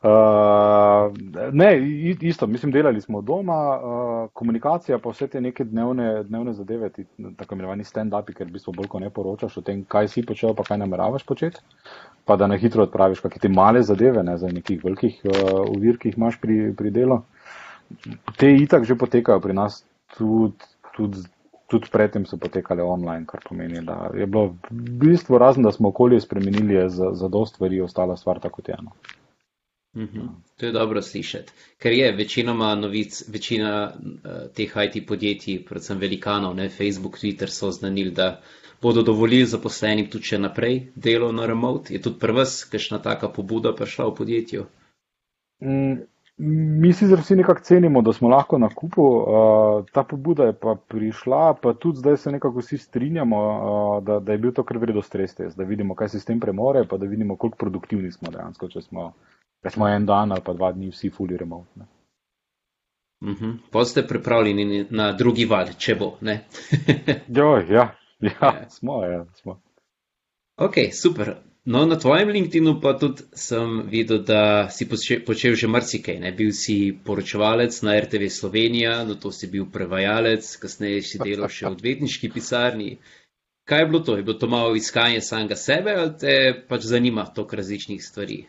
Uh, 0.00 1.12
ne, 1.52 1.78
isto, 2.20 2.46
mislim, 2.46 2.72
delali 2.72 3.00
smo 3.00 3.20
doma, 3.20 3.58
uh, 3.76 4.30
komunikacija 4.32 4.98
pa 4.98 5.10
vse 5.12 5.26
te 5.28 5.40
neke 5.40 5.64
dnevne, 5.64 6.22
dnevne 6.24 6.54
zadeve, 6.56 6.88
ti, 6.88 7.04
tako 7.36 7.58
imenovani 7.58 7.84
stand-upi, 7.84 8.32
ker 8.32 8.48
v 8.48 8.54
bistvu 8.54 8.72
bolj 8.78 8.88
ko 8.88 9.00
ne 9.02 9.10
poročaš 9.12 9.58
o 9.60 9.64
tem, 9.66 9.82
kaj 9.84 10.08
si 10.08 10.24
počel, 10.24 10.54
pa 10.56 10.64
kaj 10.64 10.80
nameravaš 10.80 11.26
početi, 11.28 11.60
pa 12.24 12.38
da 12.40 12.48
na 12.48 12.56
hitro 12.56 12.86
odpraviš 12.88 13.20
kakšne 13.20 13.44
te 13.44 13.52
male 13.52 13.82
zadeve, 13.84 14.24
ne 14.24 14.38
za 14.40 14.48
nekih 14.48 14.80
velikih 14.84 15.20
uh, 15.28 15.68
uvir, 15.68 16.00
ki 16.00 16.08
jih 16.08 16.16
imaš 16.16 16.40
pri, 16.40 16.58
pri 16.76 16.94
delu. 16.96 17.20
Te 18.40 18.48
itak 18.56 18.88
že 18.88 18.96
potekajo 18.96 19.44
pri 19.44 19.58
nas 19.60 19.82
tudi, 20.16 20.72
tudi, 20.96 21.28
tudi 21.70 21.88
predtem 21.92 22.26
so 22.26 22.36
potekale 22.36 22.82
online, 22.82 23.24
kar 23.26 23.40
pomeni, 23.48 23.84
da 23.86 24.10
je 24.14 24.26
bilo 24.26 24.56
v 24.70 24.82
bistvu 25.04 25.38
razen, 25.38 25.62
da 25.62 25.72
smo 25.72 25.88
okolje 25.88 26.20
spremenili, 26.20 26.74
je 26.74 26.88
za, 26.88 27.10
za 27.12 27.28
dost 27.28 27.54
stvari 27.54 27.80
ostala 27.80 28.16
stvar 28.16 28.40
tako 28.40 28.56
kot 28.60 28.68
je 28.68 28.76
eno. 28.78 28.92
Uhum. 29.94 30.28
To 30.56 30.66
je 30.66 30.72
dobro 30.72 31.02
slišati, 31.02 31.52
ker 31.78 31.92
je 31.92 32.12
večinoma 32.12 32.74
novic, 32.74 33.22
večina 33.28 33.92
uh, 33.94 34.30
teh 34.54 34.74
IT 34.84 35.06
podjetij, 35.08 35.64
predvsem 35.66 35.98
velikanov, 35.98 36.54
ne, 36.54 36.68
Facebook, 36.68 37.18
Twitter 37.18 37.50
so 37.50 37.70
znanili, 37.70 38.10
da 38.10 38.40
bodo 38.82 39.02
dovolili 39.02 39.46
zaposlenim 39.46 40.06
tudi 40.10 40.30
še 40.30 40.38
naprej 40.38 40.78
delo 40.94 41.32
na 41.32 41.46
remote. 41.46 41.94
Je 41.94 42.02
tudi 42.02 42.18
pri 42.22 42.32
vas 42.32 42.60
kakšna 42.70 43.02
taka 43.02 43.28
pobuda 43.28 43.74
prišla 43.74 44.06
v 44.10 44.14
podjetju? 44.20 44.66
Mm, 45.62 46.06
mi 46.40 46.92
si 46.92 47.06
vsi 47.06 47.36
nekako 47.36 47.60
cenimo, 47.62 48.02
da 48.02 48.12
smo 48.12 48.28
lahko 48.28 48.58
na 48.58 48.68
kupu. 48.68 49.02
Uh, 49.02 49.84
ta 49.92 50.02
pobuda 50.02 50.44
je 50.44 50.52
pa 50.52 50.76
prišla, 50.88 51.54
pa 51.62 51.74
tudi 51.74 51.98
zdaj 51.98 52.16
se 52.16 52.32
nekako 52.32 52.58
vsi 52.58 52.78
strinjamo, 52.78 53.40
uh, 53.40 54.04
da, 54.04 54.20
da 54.20 54.32
je 54.32 54.38
bil 54.38 54.52
to 54.52 54.64
kar 54.64 54.78
vredo 54.78 55.02
stres 55.02 55.34
test, 55.34 55.58
da 55.58 55.64
vidimo, 55.64 55.94
kaj 55.94 56.08
se 56.08 56.20
s 56.20 56.24
tem 56.24 56.40
premore, 56.40 56.86
pa 56.88 56.96
da 56.96 57.06
vidimo, 57.06 57.36
koliko 57.36 57.58
produktivni 57.58 58.12
smo 58.12 58.30
dejansko, 58.30 58.68
če 58.68 58.80
smo 58.80 59.12
ker 59.62 59.72
smo 59.72 59.88
en 59.88 60.06
dan 60.06 60.32
ali 60.32 60.44
pa 60.44 60.52
dva 60.52 60.72
dni 60.72 60.90
vsi 60.90 61.10
fully 61.10 61.36
remote. 61.36 61.68
Uh 63.20 63.28
-huh. 63.28 63.58
Pa 63.70 63.84
ste 63.84 64.06
pripravljeni 64.06 64.86
na 64.90 65.12
drugi 65.12 65.44
val, 65.44 65.66
če 65.78 65.94
bo. 65.94 66.18
jo, 67.38 67.56
ja, 67.56 67.94
ja, 68.20 68.30
ja, 68.42 68.70
smo, 68.70 69.04
ja, 69.04 69.24
smo. 69.34 69.60
Ok, 70.56 70.74
super. 70.92 71.36
No, 71.64 71.84
na 71.86 71.96
tvojem 71.98 72.28
LinkedIn-u 72.28 72.80
pa 72.80 72.94
tudi 72.98 73.22
sem 73.36 73.82
videl, 73.92 74.22
da 74.24 74.68
si 74.72 74.86
počel 75.26 75.54
že 75.54 75.68
marsikaj. 75.68 76.16
Ne? 76.18 76.32
Bil 76.32 76.52
si 76.56 76.96
poročevalec 77.04 77.82
na 77.82 77.98
RTV 78.00 78.30
Slovenija, 78.32 79.04
no 79.04 79.14
to 79.14 79.32
si 79.32 79.46
bil 79.46 79.66
prevajalec, 79.72 80.46
kasneje 80.56 81.02
si 81.02 81.20
delal 81.20 81.52
še 81.52 81.66
v 81.68 81.74
odvetniški 81.76 82.32
pisarni. 82.32 82.96
Kaj 83.68 83.84
je 83.84 83.90
bilo 83.92 84.00
to? 84.00 84.16
Je 84.16 84.24
bilo 84.24 84.38
to 84.40 84.48
malo 84.48 84.72
iskanje 84.74 85.20
samega 85.20 85.56
sebe 85.56 85.92
ali 85.92 86.16
te 86.18 86.34
pač 86.68 86.88
zanima 86.88 87.28
tok 87.28 87.52
različnih 87.54 88.00
stvari? 88.02 88.40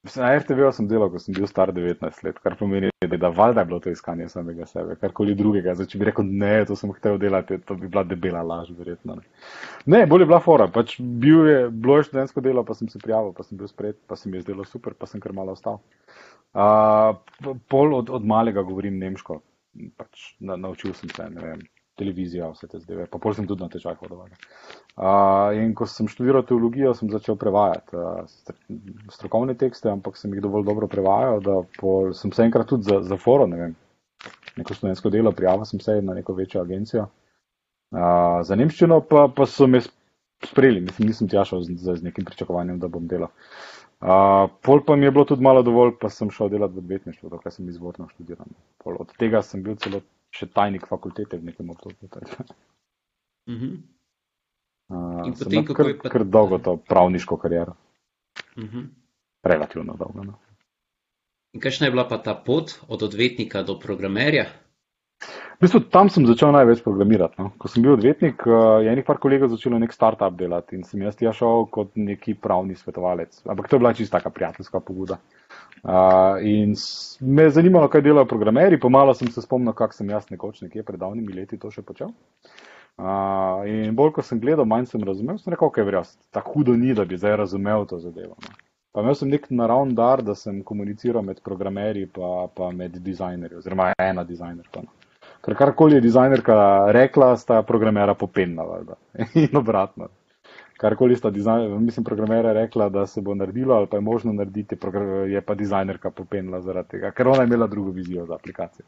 Na 0.00 0.30
RTV 0.32 0.70
sem 0.72 0.86
delal, 0.88 1.10
ko 1.12 1.20
sem 1.20 1.34
bil 1.36 1.44
star 1.44 1.68
19 1.76 2.22
let, 2.24 2.38
kar 2.40 2.54
pomeni, 2.56 2.88
da 3.04 3.28
valjda 3.36 3.60
je 3.60 3.68
bilo 3.68 3.80
to 3.84 3.90
iskanje 3.92 4.28
samega 4.32 4.64
sebe, 4.66 4.94
karkoli 4.96 5.34
drugega. 5.36 5.74
Zdaj, 5.76 5.88
če 5.92 5.98
bi 6.00 6.06
rekel, 6.08 6.30
ne, 6.40 6.54
to 6.64 6.76
sem 6.78 6.88
hotel 6.88 7.18
delati, 7.20 7.58
to 7.68 7.76
bi 7.76 7.90
bila 7.90 8.06
debela 8.08 8.40
laž, 8.40 8.70
verjetno. 8.78 9.18
Ne, 9.20 9.26
ne 9.92 10.00
bolje 10.08 10.24
bila 10.30 10.38
fora. 10.40 10.70
Pač 10.72 10.94
bil 11.00 11.50
je, 11.50 11.58
bilo 11.68 11.98
je 11.98 12.06
študentsko 12.08 12.44
delo, 12.46 12.64
pa 12.64 12.78
sem 12.78 12.88
se 12.88 13.00
prijavil, 13.02 13.34
pa 13.36 13.44
sem 13.44 13.60
bil 13.60 13.68
spred, 13.68 13.98
pa 14.08 14.16
se 14.16 14.32
mi 14.32 14.40
je 14.40 14.46
zdelo 14.46 14.64
super, 14.64 14.96
pa 14.96 15.08
sem 15.10 15.20
kar 15.20 15.36
malo 15.36 15.52
ostal. 15.52 15.82
Uh, 16.56 17.12
pol 17.68 17.92
od, 17.98 18.08
od 18.16 18.24
malega 18.24 18.64
govorim 18.64 18.96
nemško, 19.04 19.42
pač 20.00 20.30
na, 20.40 20.56
naučil 20.56 20.96
sem 20.96 21.12
se, 21.12 21.28
ne 21.28 21.44
vem, 21.44 21.68
televizija, 22.00 22.48
vse 22.54 22.68
te 22.70 22.80
zdaj, 22.80 23.06
pa 23.12 23.20
pol 23.22 23.36
sem 23.36 23.46
tudi 23.48 23.64
na 23.64 23.68
tečaj 23.72 23.98
hodil. 24.00 24.24
Uh, 24.24 25.52
in 25.60 25.74
ko 25.76 25.86
sem 25.88 26.08
študiral 26.10 26.44
teologijo, 26.48 26.94
sem 26.96 27.12
začel 27.12 27.38
prevajati 27.40 27.96
uh, 27.96 28.24
strokovne 29.12 29.54
tekste, 29.60 29.92
ampak 29.92 30.18
sem 30.20 30.32
jih 30.34 30.42
dovolj 30.44 30.66
dobro 30.68 30.88
prevajal, 30.90 31.40
da 31.44 31.60
pol, 31.78 32.12
sem 32.16 32.32
se 32.36 32.44
enkrat 32.48 32.68
tudi 32.72 32.88
za, 32.88 33.00
za 33.06 33.20
foro, 33.20 33.46
ne 33.50 33.60
vem, 33.60 33.78
neko 34.60 34.76
študentsko 34.76 35.12
delo 35.14 35.32
prijavil, 35.36 35.68
sem 35.68 35.80
se 35.80 36.00
na 36.02 36.16
neko 36.18 36.36
večjo 36.36 36.64
agencijo. 36.64 37.08
Uh, 37.90 38.40
za 38.46 38.56
nemščino 38.58 39.00
pa, 39.10 39.26
pa 39.34 39.46
so 39.50 39.66
me 39.66 39.80
sprejeli, 40.46 40.84
mislim, 40.86 41.10
nisem 41.10 41.28
tja 41.28 41.44
šel 41.44 41.64
z, 41.66 41.76
z, 41.76 41.96
z 42.00 42.06
nekim 42.06 42.24
pričakovanjem, 42.24 42.78
da 42.80 42.88
bom 42.88 43.08
delal. 43.10 43.32
Uh, 44.00 44.48
pol 44.64 44.80
pa 44.86 44.96
mi 44.96 45.04
je 45.04 45.10
bilo 45.12 45.26
tudi 45.28 45.44
malo 45.44 45.62
dovolj, 45.62 45.98
pa 46.00 46.08
sem 46.08 46.30
šel 46.32 46.48
delati 46.48 46.78
v 46.78 46.84
odvetništvo, 46.84 47.28
dokaj 47.28 47.52
sem 47.52 47.68
izvorno 47.68 48.08
študiral. 48.14 48.48
Pol 48.80 48.96
od 49.02 49.12
tega 49.20 49.42
sem 49.44 49.62
bil 49.62 49.76
celo 49.76 50.00
še 50.30 50.46
tajnik 50.46 50.86
fakultete 50.86 51.38
v 51.38 51.50
nekem 51.50 51.70
obdobju. 51.70 52.08
Uh 53.46 53.56
-huh. 53.56 53.82
uh, 54.88 55.38
potem, 55.38 55.64
kar, 55.64 55.86
pa... 56.02 56.08
kar 56.08 56.24
dolgo 56.24 56.58
to 56.58 56.76
pravniško 56.76 57.36
kariero. 57.36 57.74
Uh 58.56 58.64
-huh. 58.64 58.86
Relativno 59.42 59.96
dolgo. 59.96 60.24
No. 60.24 60.38
In 61.52 61.60
kakšna 61.60 61.86
je 61.86 61.90
bila 61.90 62.08
pa 62.08 62.18
ta 62.18 62.34
pot 62.34 62.78
od 62.88 63.02
odvetnika 63.02 63.62
do 63.62 63.78
programerja? 63.78 64.46
V 65.20 65.66
bistvu, 65.66 65.82
tam 65.92 66.08
sem 66.08 66.24
začel 66.24 66.54
največ 66.54 66.80
programirati. 66.80 67.36
No. 67.36 67.50
Ko 67.60 67.68
sem 67.68 67.84
bil 67.84 67.92
odvetnik, 67.92 68.40
uh, 68.48 68.80
je 68.80 68.88
enih 68.88 69.04
par 69.04 69.18
kolegov 69.20 69.50
začelo 69.52 69.76
nek 69.78 69.92
startup 69.92 70.38
delati 70.38 70.78
in 70.78 70.86
sem 70.88 71.02
jaz 71.04 71.18
tja 71.18 71.34
šel 71.36 71.66
kot 71.74 71.92
neki 72.00 72.34
pravni 72.40 72.78
svetovalec. 72.78 73.42
Ampak 73.44 73.68
to 73.68 73.76
je 73.76 73.82
bila 73.84 73.92
čista 73.92 74.22
prijateljska 74.24 74.80
pobuda. 74.80 75.18
Uh, 75.84 76.40
in 76.40 76.72
me 77.20 77.42
je 77.42 77.50
zanimalo, 77.58 77.88
kaj 77.92 78.04
delajo 78.04 78.28
programeri, 78.28 78.80
pomalo 78.80 79.14
sem 79.14 79.28
se 79.28 79.44
spomnil, 79.44 79.76
kak 79.76 79.92
sem 79.96 80.08
jaz 80.08 80.30
nekoč 80.32 80.62
nekje 80.64 80.82
pred 80.82 81.00
davnimi 81.00 81.36
leti 81.36 81.60
to 81.60 81.70
še 81.72 81.84
počel. 81.84 82.14
Uh, 83.00 83.64
in 83.68 83.94
bolj, 83.96 84.14
ko 84.16 84.24
sem 84.24 84.40
gledal, 84.40 84.68
manj 84.68 84.90
sem 84.90 85.04
razumel, 85.04 85.38
sem 85.40 85.52
rekel, 85.52 85.68
ok, 85.68 85.80
verjast, 85.88 86.18
tako 86.36 86.58
hudo 86.58 86.76
ni, 86.76 86.92
da 86.96 87.04
bi 87.08 87.20
zdaj 87.20 87.36
razumel 87.44 87.86
to 87.88 88.00
zadevo. 88.00 88.36
Ne. 88.44 88.56
Pa 88.92 89.04
imel 89.04 89.14
sem 89.14 89.30
nek 89.30 89.46
naravn 89.54 89.94
dar, 89.94 90.20
da 90.24 90.34
sem 90.34 90.64
komuniciral 90.66 91.24
med 91.24 91.40
programeri 91.44 92.08
pa, 92.10 92.48
pa 92.56 92.72
med 92.74 92.96
dizajnerji, 93.04 93.60
oziroma 93.60 93.92
ena 94.02 94.24
dizajnerka. 94.26 94.82
No. 94.84 94.99
Ker 95.40 95.56
karkoli 95.56 95.96
je 95.96 96.04
dizajnerka 96.04 96.56
rekla, 96.92 97.34
sta 97.36 97.62
programera 97.62 98.14
popenila. 98.14 98.82
In 99.42 99.56
obratno 99.56 100.08
karkoli 100.80 101.16
sta 101.16 101.30
dizajner, 101.30 101.78
mislim, 101.78 102.04
programera 102.04 102.52
rekla, 102.52 102.88
da 102.88 103.06
se 103.06 103.20
bo 103.20 103.34
naredilo 103.34 103.74
ali 103.74 103.86
pa 103.86 103.96
je 103.96 104.00
možno 104.00 104.32
narediti, 104.32 104.76
je 105.28 105.40
pa 105.40 105.54
dizajnerka 105.54 106.10
popenila 106.10 106.60
zaradi 106.60 106.88
tega, 106.88 107.10
ker 107.10 107.28
ona 107.28 107.42
je 107.42 107.46
imela 107.46 107.66
drugo 107.66 107.90
vizijo 107.90 108.26
za 108.26 108.34
aplikacijo. 108.34 108.86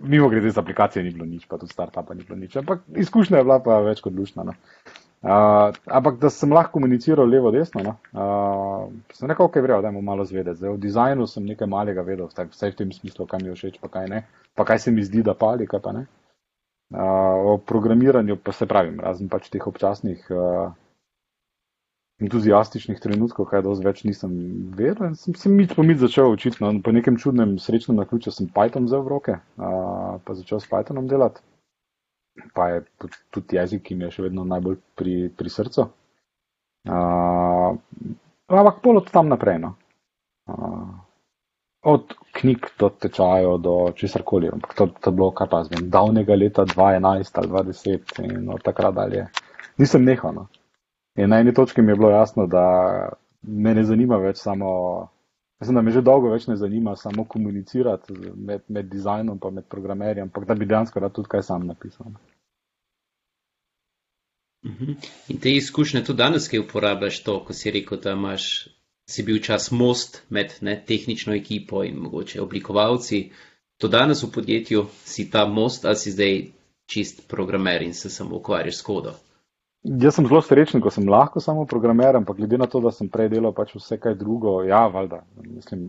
Mimo 0.00 0.28
grede, 0.28 0.50
za 0.50 0.60
aplikacije 0.60 1.02
ni 1.02 1.10
bilo 1.10 1.26
nič, 1.26 1.46
pa 1.48 1.58
tudi 1.58 1.72
startupa 1.72 2.14
ni 2.14 2.24
bilo 2.24 2.38
nič, 2.38 2.56
ampak 2.56 2.80
izkušnja 2.96 3.38
je 3.38 3.44
bila 3.44 3.58
pa 3.60 3.80
več 3.84 4.00
kot 4.00 4.16
lušna. 4.16 4.44
No. 4.48 4.54
Uh, 5.20 5.76
ampak 5.84 6.16
da 6.16 6.30
sem 6.32 6.48
lahko 6.48 6.78
komuniciral 6.78 7.28
levo-desno, 7.28 7.82
no? 7.84 7.92
uh, 8.16 8.86
sem 9.12 9.28
rekel, 9.28 9.44
ok, 9.50 9.58
vrejo, 9.60 9.82
dajmo 9.84 10.00
malo 10.00 10.24
zvedeti. 10.24 10.56
Zdaj, 10.56 10.72
v 10.72 10.80
dizajnu 10.80 11.26
sem 11.28 11.44
nekaj 11.44 11.68
malega 11.68 12.00
vedel, 12.00 12.30
vse 12.32 12.70
v 12.70 12.78
tem 12.78 12.92
smislu, 12.92 13.26
kaj 13.28 13.42
mi 13.42 13.52
je 13.52 13.56
všeč, 13.58 13.76
pa 13.84 13.92
kaj 13.92 14.08
ne, 14.08 14.22
pa 14.56 14.64
kaj 14.64 14.80
se 14.80 14.94
mi 14.96 15.04
zdi, 15.04 15.20
da 15.20 15.36
pali, 15.36 15.68
kaj 15.68 15.82
pa 15.84 15.92
ne. 15.92 16.06
Uh, 16.88 17.52
o 17.52 17.58
programiranju 17.60 18.38
pa 18.40 18.56
se 18.56 18.64
pravim, 18.66 18.96
razen 18.96 19.28
pač 19.28 19.52
teh 19.52 19.66
občasnih 19.68 20.24
uh, 20.32 20.72
entuzijastičnih 22.24 23.04
trenutkov, 23.04 23.46
kaj 23.52 23.62
dosti 23.68 23.86
več 23.86 24.02
nisem 24.08 24.32
vedel. 24.72 25.12
In 25.12 25.20
sem 25.20 25.36
se 25.36 25.52
mič 25.52 25.76
po 25.76 25.84
mič 25.84 26.00
začel 26.00 26.32
učiti. 26.32 26.64
No, 26.64 26.72
po 26.80 26.96
nekem 26.96 27.20
čudnem 27.20 27.58
srečnem 27.60 28.00
naključju 28.00 28.32
sem 28.32 28.48
Python 28.48 28.88
vzel 28.88 29.04
v 29.04 29.12
roke, 29.12 29.36
uh, 29.36 30.16
pa 30.24 30.40
začel 30.40 30.64
s 30.64 30.72
Pythonom 30.72 31.12
delati. 31.12 31.44
Pa 32.54 32.68
je 32.68 32.84
tudi 33.30 33.56
jezik, 33.56 33.82
ki 33.88 33.94
mi 33.94 34.08
je 34.08 34.16
še 34.16 34.26
vedno 34.28 34.44
najbolj 34.44 34.78
pri, 34.98 35.16
pri 35.36 35.52
srcu. 35.52 35.86
Uh, 36.88 37.76
ampak 38.48 38.80
pol 38.84 39.02
od 39.02 39.10
tam 39.12 39.28
naprej. 39.28 39.60
No. 39.62 39.74
Uh, 40.48 40.88
od 41.82 42.14
knjig 42.32 42.66
do 42.78 42.88
tečajev, 42.88 43.58
do 43.58 43.92
česar 43.96 44.22
koli. 44.22 44.50
To, 44.76 44.86
to 44.86 45.10
je 45.10 45.14
bilo 45.14 45.30
kar 45.30 45.48
pa 45.48 45.62
zvem, 45.64 45.88
davnega 45.90 46.34
leta 46.36 46.64
2011 46.64 47.38
ali 47.38 47.48
2010 47.48 48.24
in 48.24 48.50
od 48.50 48.62
takrat 48.62 48.94
dalje. 48.94 49.26
Nisem 49.78 50.04
nehal. 50.04 50.34
No. 50.34 50.46
In 51.16 51.30
na 51.30 51.40
eni 51.40 51.54
točki 51.54 51.82
mi 51.82 51.92
je 51.92 51.96
bilo 51.96 52.10
jasno, 52.10 52.46
da 52.46 53.08
me 53.42 53.74
ne 53.74 53.84
zanima 53.84 54.16
več 54.16 54.36
samo, 54.36 55.08
mislim, 55.60 55.74
da 55.74 55.82
me 55.82 55.90
že 55.90 56.02
dolgo 56.02 56.30
več 56.30 56.46
ne 56.46 56.56
zanima 56.56 56.96
samo 56.96 57.24
komunicirati 57.24 58.14
med, 58.36 58.62
med 58.68 58.88
dizajnom 58.90 59.40
in 59.50 59.62
programerjem, 59.68 60.28
ampak 60.28 60.44
da 60.44 60.54
bi 60.54 60.66
dejansko 60.66 61.00
rad 61.00 61.12
tudi 61.12 61.28
kaj 61.28 61.42
sam 61.42 61.66
napisal. 61.66 62.12
Mhm. 64.64 64.92
In 65.28 65.38
te 65.40 65.52
izkušnje 65.56 66.04
tudi 66.04 66.18
danes, 66.18 66.48
ki 66.48 66.58
uporabljaš 66.60 67.22
to, 67.24 67.38
ko 67.44 67.52
si 67.56 67.70
rekel, 67.70 68.00
da 68.00 68.12
imaš, 68.12 68.68
si 69.08 69.22
bil 69.22 69.40
čas 69.42 69.70
most 69.70 70.22
med 70.28 70.52
ne, 70.60 70.76
tehnično 70.86 71.34
ekipo 71.34 71.84
in 71.84 71.96
mogoče 71.96 72.42
oblikovalci. 72.42 73.30
To 73.80 73.88
danes 73.88 74.22
v 74.22 74.30
podjetju 74.34 74.86
si 75.04 75.30
ta 75.30 75.46
most 75.46 75.84
ali 75.84 75.96
si 75.96 76.12
zdaj 76.12 76.42
čist 76.90 77.28
programer 77.28 77.82
in 77.82 77.94
se 77.94 78.10
samo 78.10 78.36
ukvarjaš 78.36 78.76
s 78.76 78.82
kodom. 78.82 79.14
Jaz 79.82 80.14
sem 80.14 80.26
zelo 80.28 80.42
srečen, 80.44 80.80
ko 80.84 80.90
sem 80.90 81.08
lahko 81.08 81.40
samo 81.40 81.64
programer, 81.64 82.16
ampak 82.16 82.36
glede 82.36 82.58
na 82.58 82.66
to, 82.66 82.80
da 82.84 82.90
sem 82.92 83.08
prej 83.08 83.30
delal 83.32 83.54
pač 83.56 83.72
vse 83.74 83.96
kaj 83.96 84.14
drugo, 84.20 84.58
ja, 84.68 84.82
valjda. 84.92 85.22
Mislim, 85.46 85.86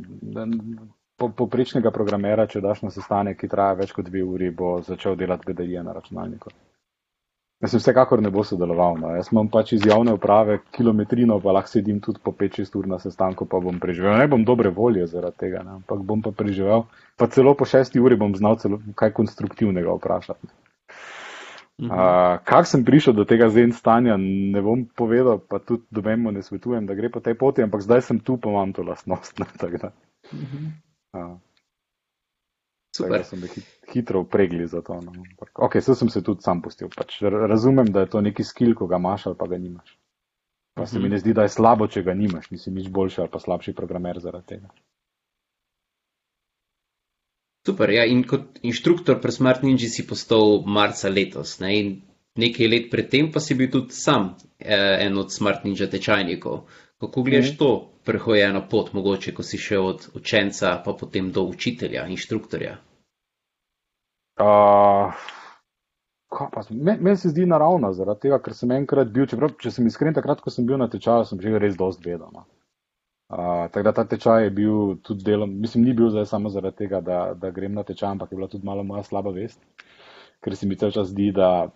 po, 1.20 1.28
poprečnega 1.36 1.92
programera, 1.92 2.48
če 2.48 2.64
daš 2.64 2.86
na 2.86 2.92
sestanek, 2.96 3.42
ki 3.42 3.52
traja 3.52 3.76
več 3.82 3.92
kot 3.92 4.08
dve 4.08 4.24
uri, 4.24 4.48
bo 4.56 4.78
začel 4.88 5.20
delati 5.20 5.52
GDI 5.52 5.84
na 5.84 5.98
računalniku. 5.98 6.54
Jaz 7.62 7.76
vsekakor 7.78 8.22
ne 8.26 8.32
bo 8.34 8.42
sodeloval. 8.44 8.96
No. 8.98 9.12
Jaz 9.14 9.30
imam 9.30 9.50
pač 9.54 9.76
iz 9.78 9.84
javne 9.86 10.16
uprave 10.18 10.58
kilometrino, 10.74 11.38
pa 11.44 11.54
lahko 11.54 11.70
sedim 11.70 12.00
tudi 12.02 12.18
po 12.24 12.34
5-6 12.34 12.74
ur 12.80 12.88
na 12.90 12.98
sestanku, 13.00 13.46
pa 13.46 13.60
bom 13.62 13.78
preživel. 13.80 14.18
Ne 14.18 14.26
bom 14.32 14.46
dobre 14.46 14.72
volje 14.74 15.06
zaradi 15.12 15.38
tega, 15.46 15.62
ne. 15.68 15.78
ampak 15.78 16.02
bom 16.02 16.24
pa 16.26 16.34
preživel. 16.34 16.88
Pa 17.22 17.30
celo 17.30 17.54
po 17.54 17.70
6 17.70 18.00
uri 18.02 18.18
bom 18.18 18.34
znal 18.34 18.58
celo 18.58 18.82
kaj 18.98 19.14
konstruktivnega 19.14 19.94
vprašati. 20.00 20.50
Uh, 21.82 22.38
Kako 22.46 22.66
sem 22.70 22.86
prišel 22.86 23.14
do 23.18 23.26
tega 23.26 23.50
zen 23.50 23.72
stanja, 23.74 24.18
ne 24.18 24.62
bom 24.62 24.84
povedal, 24.86 25.40
pa 25.42 25.58
tudi 25.58 25.86
dobemo 25.90 26.30
ne 26.34 26.42
svetujem, 26.46 26.86
da 26.86 26.98
gre 26.98 27.10
po 27.10 27.22
tej 27.26 27.34
poti, 27.34 27.66
ampak 27.66 27.82
zdaj 27.82 28.02
sem 28.06 28.20
tu, 28.22 28.38
pa 28.38 28.50
imam 28.54 28.74
to 28.74 28.86
lastnost. 28.86 29.38
Ne, 29.40 29.46
uh 29.46 29.90
-huh. 30.30 30.68
uh, 31.18 31.38
Super. 33.02 33.24
Sem 33.26 33.42
hit, 33.56 33.72
hitro 33.94 34.22
upregli 34.22 34.68
za 34.68 34.82
to. 34.86 35.00
No. 35.02 35.14
Ok, 35.56 35.80
vse 35.82 35.96
sem 35.96 36.10
se 36.10 36.24
tudi 36.24 36.46
sam 36.46 36.62
pustil. 36.62 36.90
Pač 36.96 37.20
razumem, 37.22 37.92
da 37.92 38.06
je 38.06 38.14
to 38.14 38.22
neki 38.22 38.44
skill, 38.44 38.76
ko 38.78 38.88
ga 38.88 39.02
imaš 39.02 39.28
ali 39.32 39.40
pa 39.40 39.48
ga 39.48 39.58
nimaš. 39.58 39.98
Pa 40.74 40.86
se 40.86 41.00
mi 41.00 41.10
ne 41.10 41.20
zdi, 41.20 41.34
da 41.34 41.44
je 41.44 41.52
slabo, 41.52 41.88
če 41.92 42.04
ga 42.04 42.14
nimaš, 42.16 42.48
nisi 42.52 42.72
nič 42.72 42.88
boljši 42.90 43.22
ali 43.22 43.32
pa 43.32 43.40
slabši 43.44 43.74
programer 43.76 44.20
zaradi 44.24 44.56
tega. 44.56 44.72
Super, 47.68 47.92
ja, 47.94 48.06
in 48.10 48.24
kot 48.26 48.62
inštruktor 48.66 49.20
pri 49.22 49.34
Smart 49.36 49.66
Ninja 49.66 49.90
si 49.92 50.08
postal 50.10 50.64
marca 50.66 51.12
letos, 51.14 51.60
ne, 51.62 51.74
in 51.78 51.92
nekaj 52.42 52.70
let 52.72 52.88
predtem 52.90 53.28
pa 53.32 53.44
si 53.44 53.58
bil 53.60 53.70
tudi 53.70 53.94
sam 53.94 54.32
eh, 54.58 55.06
en 55.06 55.20
od 55.22 55.34
Smart 55.34 55.68
Ninja 55.68 55.90
tečajnikov. 55.92 56.64
Kako 57.02 57.24
gledaš 57.28 57.52
mm. 57.54 57.58
to 57.60 57.70
prehojeno 58.06 58.64
pot, 58.70 58.94
mogoče, 58.94 59.34
ko 59.38 59.44
si 59.44 59.60
šel 59.62 59.86
od 59.86 60.08
učenca 60.18 60.80
pa 60.86 60.94
potem 60.94 61.32
do 61.32 61.44
učitelja, 61.50 62.08
inštruktorja? 62.08 62.78
Uh, 64.40 65.12
Meni 66.70 67.04
men 67.04 67.18
se 67.18 67.30
zdi 67.30 67.46
naravno, 67.46 67.92
zaradi 67.94 68.28
tega, 68.28 68.40
ker 68.40 68.54
sem 68.56 68.72
enkrat 68.72 69.10
bil, 69.12 69.26
čeprav, 69.28 69.52
če 69.60 69.72
sem 69.76 69.88
iskren, 69.90 70.16
takrat, 70.16 70.40
ko 70.40 70.54
sem 70.54 70.66
bil 70.66 70.80
na 70.80 70.88
tečaju, 70.88 71.28
sem 71.28 71.42
že 71.44 71.60
res 71.60 71.76
dost 71.76 72.06
vedel. 72.06 72.30
No. 72.32 72.46
Uh, 73.32 73.68
tako 73.72 73.84
da 73.88 73.92
ta 73.96 74.06
tečaj 74.08 74.46
je 74.46 74.54
bil 74.56 74.96
tudi 75.08 75.26
delom, 75.28 75.52
mislim, 75.64 75.84
ni 75.88 75.96
bil 75.96 76.10
zdaj 76.12 76.30
samo 76.32 76.50
zaradi 76.52 76.84
tega, 76.84 77.02
da, 77.04 77.20
da 77.36 77.52
grem 77.52 77.76
na 77.76 77.84
tečaj, 77.88 78.10
ampak 78.16 78.32
je 78.32 78.40
bila 78.40 78.48
tudi 78.52 78.68
malo 78.68 78.84
moja 78.84 79.04
slaba 79.08 79.32
vest, 79.36 79.60
ker 80.44 80.56
se 80.56 80.68
mi 80.68 80.80
cel 80.80 80.92
čas 80.96 81.12
zdi, 81.12 81.30
da 81.36 81.70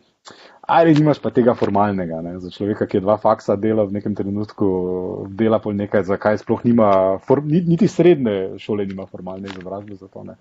ali 0.67 0.95
nimaš 0.95 1.19
pa 1.23 1.29
tega 1.35 1.53
formalnega, 1.55 2.21
ne? 2.25 2.37
za 2.39 2.49
človeka, 2.51 2.87
ki 2.87 2.97
je 2.97 3.05
dva 3.05 3.17
faksa 3.21 3.55
dela 3.55 3.85
v 3.85 3.99
nekem 3.99 4.15
trenutku, 4.15 4.67
dela 5.35 5.59
pol 5.63 5.75
nekaj, 5.79 6.07
zakaj 6.07 6.39
sploh 6.43 6.63
nima, 6.65 6.89
for, 7.27 7.43
niti 7.45 7.87
srednje 7.91 8.55
šole 8.59 8.87
nima 8.87 9.05
formalne 9.11 9.51
izobrazbe 9.51 9.99
za 9.99 10.07
to. 10.07 10.23
Ne? 10.31 10.39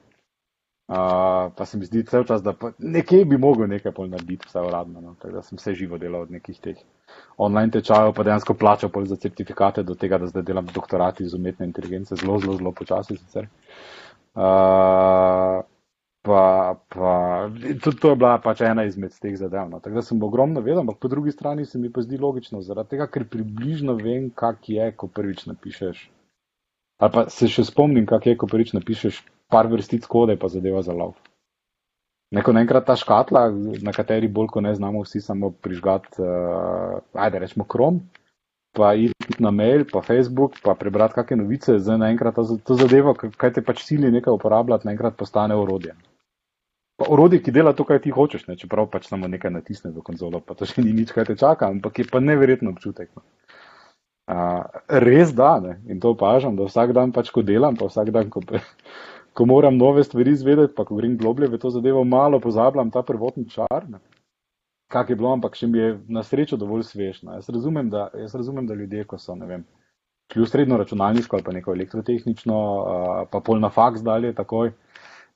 Pa 0.86 1.64
se 1.64 1.78
mi 1.78 1.84
zdi 1.84 2.04
cel 2.04 2.24
čas, 2.28 2.42
da 2.42 2.52
nekje 2.78 3.24
bi 3.24 3.38
mogel 3.40 3.68
nekaj 3.68 3.92
pol 3.96 4.08
narediti, 4.12 4.44
vse 4.48 4.60
uradno. 4.60 5.00
No? 5.00 5.14
Tako 5.20 5.34
da 5.34 5.42
sem 5.42 5.56
vse 5.56 5.72
živo 5.74 5.98
delal 5.98 6.26
od 6.26 6.30
nekih 6.30 6.58
teh 6.60 6.82
online 7.36 7.72
tečajev, 7.72 8.12
pa 8.12 8.22
dejansko 8.22 8.54
plačal 8.54 8.90
pol 8.92 9.06
za 9.08 9.16
certifikate 9.16 9.82
do 9.82 9.94
tega, 9.94 10.18
da 10.18 10.28
zdaj 10.28 10.42
delam 10.42 10.68
doktorat 10.74 11.20
iz 11.20 11.34
umetne 11.34 11.66
inteligence, 11.66 12.16
zelo, 12.20 12.38
zelo, 12.38 12.56
zelo 12.60 12.72
počasi 12.72 13.16
sicer. 13.16 13.48
Uh, 14.34 15.62
pa, 16.22 16.42
pa 16.88 17.12
tudi 17.80 18.00
to 18.00 18.12
je 18.12 18.16
bila 18.20 18.36
pač 18.44 18.60
ena 18.68 18.84
izmed 18.84 19.16
teh 19.16 19.38
zadev. 19.40 19.70
No? 19.70 19.80
Tako 19.80 20.02
da 20.02 20.02
sem 20.04 20.22
ogromno 20.22 20.60
vedel, 20.60 20.82
ampak 20.84 21.00
po 21.00 21.08
drugi 21.08 21.32
strani 21.32 21.64
se 21.64 21.78
mi 21.78 21.92
pa 21.92 22.04
zdi 22.04 22.20
logično, 22.20 22.60
zaradi 22.60 22.96
tega, 22.96 23.08
ker 23.08 23.24
približno 23.24 23.96
vem, 23.96 24.28
kak 24.36 24.68
je, 24.68 24.92
ko 24.92 25.08
prvič 25.08 25.46
napišeš. 25.48 26.10
Ali 27.00 27.12
pa 27.12 27.24
se 27.32 27.48
še 27.48 27.64
spomnim, 27.64 28.04
kak 28.06 28.26
je, 28.28 28.36
ko 28.36 28.46
prvič 28.52 28.76
napišeš 28.76 29.24
par 29.54 29.70
vrstic 29.70 30.10
kode, 30.10 30.34
pa 30.40 30.50
zadeva 30.50 30.82
za 30.82 30.96
lov. 30.96 31.14
Neko 32.34 32.50
enkrat 32.58 32.86
ta 32.88 32.96
škatla, 32.98 33.46
na 33.86 33.92
kateri 33.94 34.26
bolj 34.26 34.50
ko 34.56 34.60
ne 34.64 34.74
znamo 34.74 35.04
vsi 35.04 35.20
samo 35.22 35.52
prižgati, 35.62 36.18
uh, 36.18 36.98
ajde 37.14 37.42
rečemo 37.44 37.66
krom, 37.70 38.00
pa 38.74 38.94
iti 38.98 39.38
na 39.38 39.52
mail, 39.54 39.84
pa 39.92 40.02
Facebook, 40.02 40.58
pa 40.64 40.74
prebrati 40.74 41.14
kakšne 41.14 41.38
novice, 41.44 41.78
zdaj 41.78 42.00
naenkrat 42.02 42.40
to 42.66 42.78
zadeva, 42.80 43.14
kaj 43.14 43.54
te 43.54 43.62
pač 43.62 43.84
sili 43.86 44.10
nekaj 44.10 44.34
uporabljati, 44.34 44.88
naenkrat 44.88 45.16
postane 45.20 45.54
orodje. 45.54 45.94
Pa 46.98 47.06
orodje, 47.10 47.40
ki 47.42 47.54
dela 47.54 47.72
to, 47.74 47.86
kar 47.86 48.00
ti 48.02 48.10
hočeš, 48.14 48.48
ne? 48.48 48.58
čeprav 48.58 48.88
pač 48.90 49.06
samo 49.10 49.30
nekaj 49.30 49.50
natisne 49.54 49.90
v 49.94 50.02
konzolo, 50.02 50.42
pa 50.42 50.58
to 50.58 50.66
še 50.66 50.82
ni 50.82 50.94
nič, 50.94 51.14
kaj 51.14 51.30
te 51.30 51.38
čaka, 51.38 51.70
ampak 51.70 52.02
je 52.02 52.06
pa 52.10 52.22
neverjetno 52.22 52.74
občutek. 52.74 53.10
No. 53.14 53.22
Uh, 54.24 54.62
res 54.88 55.34
da, 55.36 55.58
ne? 55.62 55.78
in 55.90 56.02
to 56.02 56.14
opažam, 56.14 56.58
da 56.58 56.66
vsak 56.66 56.94
dan 56.96 57.14
pač 57.14 57.30
ko 57.34 57.42
delam, 57.46 57.78
pa 57.78 57.90
vsak 57.90 58.10
dan, 58.14 58.30
ko, 58.30 58.42
ko 59.34 59.44
moram 59.44 59.76
nove 59.76 60.04
stvari 60.04 60.30
izvedeti, 60.30 60.74
pa 60.76 60.84
ko 60.84 60.96
grem 60.96 61.16
globlje 61.18 61.48
v 61.50 61.58
to 61.58 61.70
zadevo, 61.70 62.04
malo 62.04 62.40
pozabljam 62.40 62.90
ta 62.90 63.02
prvotni 63.02 63.48
čar. 63.50 63.88
Ne. 63.88 63.98
Kak 64.92 65.10
je 65.10 65.16
bilo, 65.16 65.32
ampak 65.34 65.56
še 65.58 65.66
mi 65.66 65.80
je 65.80 65.94
na 66.08 66.22
srečo 66.22 66.56
dovolj 66.60 66.84
svežno. 66.86 67.34
Jaz 67.34 67.48
razumem, 67.50 67.90
da, 67.90 68.08
jaz 68.14 68.34
razumem, 68.34 68.66
da 68.66 68.76
ljudje, 68.78 69.04
ko 69.10 69.18
so, 69.18 69.34
ne 69.34 69.48
vem, 69.48 69.64
šli 70.30 70.44
v 70.44 70.50
srednjo 70.50 70.78
računalniško 70.78 71.36
ali 71.36 71.46
pa 71.46 71.54
neko 71.56 71.74
elektrotehnično, 71.74 72.58
pa 73.32 73.40
pol 73.40 73.58
na 73.60 73.72
faks 73.74 74.04
dalje 74.06 74.32
takoj, 74.38 74.70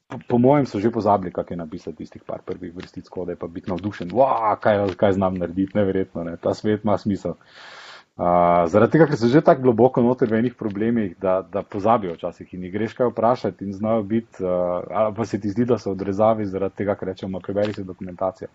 po, 0.08 0.20
po 0.28 0.38
mojem 0.38 0.68
so 0.70 0.78
že 0.80 0.92
pozabili, 0.94 1.32
kak 1.34 1.50
je 1.50 1.58
napisati 1.58 2.04
tistih 2.04 2.22
par 2.24 2.44
prvih 2.46 2.70
vrstic 2.76 3.08
kode, 3.12 3.36
pa 3.36 3.50
biti 3.50 3.72
navdušen, 3.72 4.14
wow, 4.14 4.54
kaj, 4.62 4.94
kaj 5.00 5.18
znam 5.18 5.42
narediti, 5.42 5.76
neverjetno, 5.76 6.24
ne. 6.24 6.36
ta 6.36 6.54
svet 6.54 6.86
ima 6.86 6.96
smisel. 6.98 7.34
Uh, 7.34 7.77
zaradi 8.18 8.92
tega, 8.92 9.06
ker 9.06 9.16
so 9.16 9.28
že 9.30 9.40
tako 9.46 9.62
globoko 9.68 10.02
noter 10.02 10.26
v 10.26 10.42
enih 10.42 10.54
problemih, 10.58 11.14
da, 11.22 11.38
da 11.42 11.62
pozabijo 11.62 12.16
včasih 12.16 12.54
in 12.54 12.64
jih 12.66 12.72
greš 12.72 12.96
kaj 12.98 13.12
vprašati 13.12 13.64
in 13.64 13.72
znajo 13.72 14.02
biti, 14.02 14.42
uh, 14.42 14.82
ali 14.90 15.14
pa 15.14 15.24
se 15.24 15.38
ti 15.40 15.50
zdi, 15.50 15.64
da 15.64 15.78
so 15.78 15.92
odrezavi 15.94 16.46
zaradi 16.46 16.74
tega, 16.82 16.96
ker 16.98 17.08
rečemo, 17.08 17.40
preberi 17.40 17.72
si 17.72 17.84
dokumentacijo. 17.86 18.48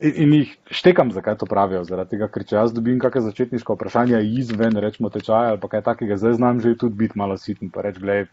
In, 0.00 0.12
in 0.22 0.34
jih 0.34 0.52
štekam, 0.70 1.10
zakaj 1.12 1.36
to 1.42 1.50
pravijo. 1.50 1.82
Zaradi 1.84 2.14
tega, 2.14 2.28
ker 2.30 2.46
če 2.46 2.56
jaz 2.56 2.72
dobim 2.72 3.00
kakšne 3.02 3.26
začetniško 3.26 3.74
vprašanje 3.74 4.22
izven, 4.38 4.78
rečemo, 4.78 5.10
tečaja 5.10 5.50
ali 5.50 5.60
pa 5.60 5.68
kaj 5.74 5.82
takega, 5.90 6.16
zdaj 6.16 6.38
znam 6.38 6.62
že 6.62 6.76
tudi 6.78 6.94
biti 6.94 7.18
malo 7.18 7.36
siten, 7.36 7.74
pa 7.74 7.82
reč, 7.82 7.98
gledaj, 7.98 8.30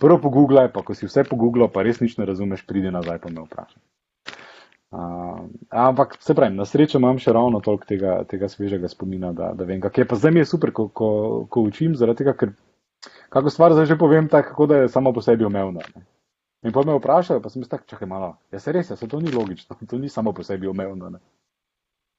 prvo 0.00 0.16
pogooglaj, 0.16 0.72
pa 0.72 0.80
ko 0.80 0.96
si 0.96 1.06
vse 1.06 1.28
pogooglal, 1.28 1.68
pa 1.68 1.84
res 1.84 2.00
nič 2.00 2.16
ne 2.16 2.24
razumeš, 2.24 2.64
pridi 2.64 2.90
nazaj 2.90 3.20
pa 3.20 3.28
me 3.28 3.44
vprašaj. 3.44 3.82
Uh, 4.90 5.48
ampak 5.68 6.16
se 6.22 6.34
pravi, 6.34 6.54
na 6.54 6.64
srečo 6.64 6.98
imam 6.98 7.18
še 7.18 7.32
ravno 7.34 7.58
toliko 7.60 7.88
tega, 7.88 8.12
tega 8.30 8.48
svežega 8.48 8.88
spomina, 8.88 9.32
da, 9.34 9.50
da 9.58 9.66
vem, 9.66 9.80
kaj 9.82 10.02
je. 10.02 10.08
Pa 10.08 10.18
zdaj 10.20 10.32
mi 10.32 10.40
je 10.40 10.50
super, 10.52 10.70
ko, 10.72 10.86
ko, 10.88 11.08
ko 11.50 11.64
učim, 11.66 11.96
zaradi 11.98 12.22
tega, 12.22 12.36
ker 12.38 12.52
kako 13.34 13.50
stvar 13.50 13.74
zdaj 13.74 13.90
že 13.90 13.98
povem 13.98 14.28
tako, 14.30 14.68
da 14.70 14.84
je 14.84 14.92
samo 14.92 15.12
po 15.12 15.24
sebi 15.26 15.44
omevna. 15.44 15.82
Ne? 15.94 16.04
In 16.64 16.72
pa 16.72 16.84
me 16.86 16.94
vprašajo, 16.98 17.42
pa 17.42 17.50
sem 17.50 17.62
jaz 17.62 17.72
tako, 17.72 17.86
čakaj 17.90 18.08
malo, 18.08 18.36
ja 18.54 18.60
se 18.62 18.72
res, 18.72 18.90
ja 18.90 18.96
se 18.96 19.08
to 19.08 19.20
ni 19.20 19.34
logično, 19.34 19.76
to 19.90 19.98
ni 19.98 20.08
samo 20.08 20.32
po 20.32 20.46
sebi 20.46 20.70
omevno. 20.70 21.10
Ne? 21.10 21.18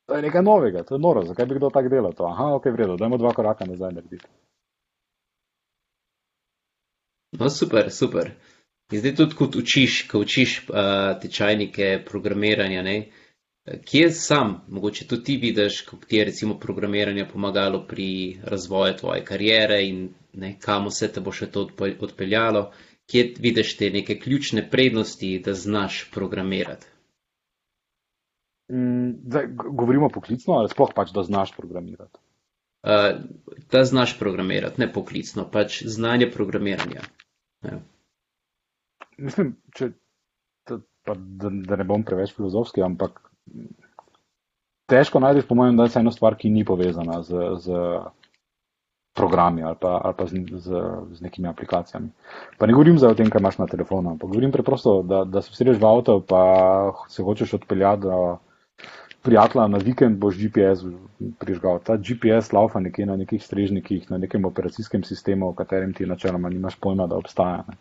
To 0.08 0.16
je 0.16 0.28
nekaj 0.28 0.44
novega, 0.44 0.84
to 0.84 0.96
je 0.96 1.00
noro, 1.00 1.24
zakaj 1.28 1.46
bi 1.46 1.56
kdo 1.56 1.70
tako 1.70 1.90
delal 1.90 2.14
to? 2.14 2.28
Aha, 2.28 2.52
ok, 2.60 2.70
vredo, 2.72 3.00
dajmo 3.00 3.18
dva 3.18 3.34
koraka 3.36 3.66
nazaj 3.66 3.96
narediti. 3.96 4.28
No, 7.40 7.50
super, 7.50 7.92
super. 7.92 8.32
In 8.92 9.00
zdaj 9.00 9.16
tudi, 9.16 9.36
kot 9.36 9.56
učiš, 9.60 9.96
ko 10.08 10.20
učiš 10.24 10.52
uh, 10.70 10.76
tečajnike 11.22 11.88
programiranja, 12.08 12.82
ne, 12.82 12.94
kje 13.86 14.12
sam, 14.16 14.62
mogoče 14.68 15.08
tudi 15.08 15.24
ti 15.24 15.36
vidiš, 15.42 15.82
kako 15.82 16.06
ti 16.06 16.16
je 16.16 16.26
recimo 16.26 16.56
programiranje 16.60 17.26
pomagalo 17.34 17.82
pri 17.88 18.40
razvoju 18.44 18.94
tvoje 19.00 19.26
kariere 19.26 19.82
in 19.88 20.06
ne, 20.34 20.54
kam 20.60 20.88
vse 20.88 21.10
te 21.12 21.20
bo 21.22 21.34
še 21.36 21.50
to 21.52 21.66
odpeljalo, 22.00 22.70
kje 23.12 23.26
vidiš 23.44 23.74
te 23.78 23.90
neke 23.90 24.16
ključne 24.20 24.64
prednosti, 24.70 25.34
da 25.46 25.54
znaš 25.54 26.06
programirati. 26.14 26.88
Mm, 28.72 29.12
zdaj, 29.28 29.52
govorimo 29.52 30.10
poklicno 30.10 30.62
ali 30.62 30.72
sploh 30.72 30.96
pač, 30.96 31.12
da 31.12 31.24
znaš 31.28 31.52
programirati? 31.60 32.24
Uh, 32.88 33.20
da 33.72 33.84
znaš 33.84 34.16
programirati, 34.20 34.80
ne 34.82 34.88
poklicno, 34.94 35.50
pač 35.52 35.82
znanje 35.84 36.32
programiranja. 36.32 37.04
Ja 37.68 37.84
mislim, 39.18 39.56
če, 39.76 39.92
da, 40.70 40.80
da, 41.08 41.50
da 41.50 41.80
ne 41.80 41.86
bom 41.88 42.04
preveč 42.06 42.36
filozofski, 42.36 42.84
ampak 42.86 43.20
težko 44.92 45.22
najdeš, 45.24 45.48
po 45.48 45.58
mojem, 45.60 45.78
da 45.78 45.88
je 45.88 46.00
ena 46.00 46.14
stvar, 46.16 46.38
ki 46.40 46.52
ni 46.54 46.66
povezana 46.68 47.22
z, 47.26 47.50
z 47.64 47.82
programi 49.18 49.64
ali 49.66 49.76
pa, 49.82 49.96
ali 50.06 50.14
pa 50.18 50.28
z, 50.30 50.44
z, 50.62 50.82
z 51.18 51.26
nekimi 51.26 51.50
aplikacijami. 51.50 52.12
Pa 52.58 52.68
ne 52.70 52.76
govorim 52.78 53.00
za 53.02 53.10
o 53.10 53.18
tem, 53.18 53.32
kaj 53.34 53.42
imaš 53.42 53.58
na 53.58 53.68
telefonu, 53.68 54.14
ampak 54.14 54.30
govorim 54.30 54.54
preprosto, 54.54 55.02
da, 55.02 55.24
da 55.26 55.42
se 55.42 55.56
vsedeš 55.56 55.80
v 55.82 55.90
avto, 55.90 56.20
pa 56.22 56.44
se 57.10 57.26
hočeš 57.26 57.58
odpeljati 57.58 58.06
do 58.06 58.38
prijatelja 59.26 59.68
na 59.68 59.82
vikend, 59.82 60.20
boš 60.22 60.38
GPS 60.38 60.86
prižgal. 61.42 61.82
Ta 61.84 61.98
GPS 61.98 62.54
laufa 62.54 62.80
nekje 62.80 63.10
na 63.10 63.18
nekih 63.18 63.44
strežnikih, 63.44 64.06
na 64.12 64.22
nekem 64.22 64.46
operacijskem 64.46 65.04
sistemu, 65.04 65.50
o 65.50 65.58
katerem 65.58 65.94
ti 65.94 66.06
načeloma 66.06 66.50
nimaš 66.50 66.78
pojma, 66.80 67.08
da 67.08 67.18
obstaja. 67.18 67.66
Ne. 67.68 67.76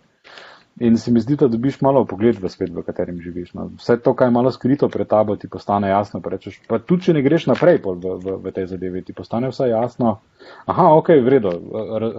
In 0.81 0.99
se 0.99 1.11
mi 1.11 1.21
zdi, 1.21 1.37
da 1.41 1.49
dobiš 1.49 1.79
malo 1.81 2.03
pogled 2.05 2.37
v 2.37 2.49
svet, 2.53 2.69
v 2.69 2.83
katerem 2.85 3.17
živiš. 3.25 3.55
No. 3.57 3.71
Vse 3.81 3.97
to, 4.05 4.13
kar 4.15 4.29
je 4.29 4.35
malo 4.35 4.51
skrito 4.53 4.89
pred 4.93 5.09
tabo, 5.09 5.37
ti 5.37 5.49
postane 5.49 5.89
jasno. 5.89 6.21
Pa, 6.21 6.35
rečeš, 6.35 6.59
pa 6.69 6.79
tudi, 6.79 7.07
če 7.07 7.15
ne 7.17 7.23
greš 7.25 7.47
naprej 7.49 7.81
v, 7.81 7.95
v, 8.05 8.37
v 8.45 8.53
tej 8.53 8.67
zadevi, 8.75 9.01
ti 9.07 9.17
postane 9.17 9.49
vse 9.49 9.71
jasno. 9.71 10.19
Aha, 10.69 10.91
ok, 11.01 11.15
vredo, 11.25 11.55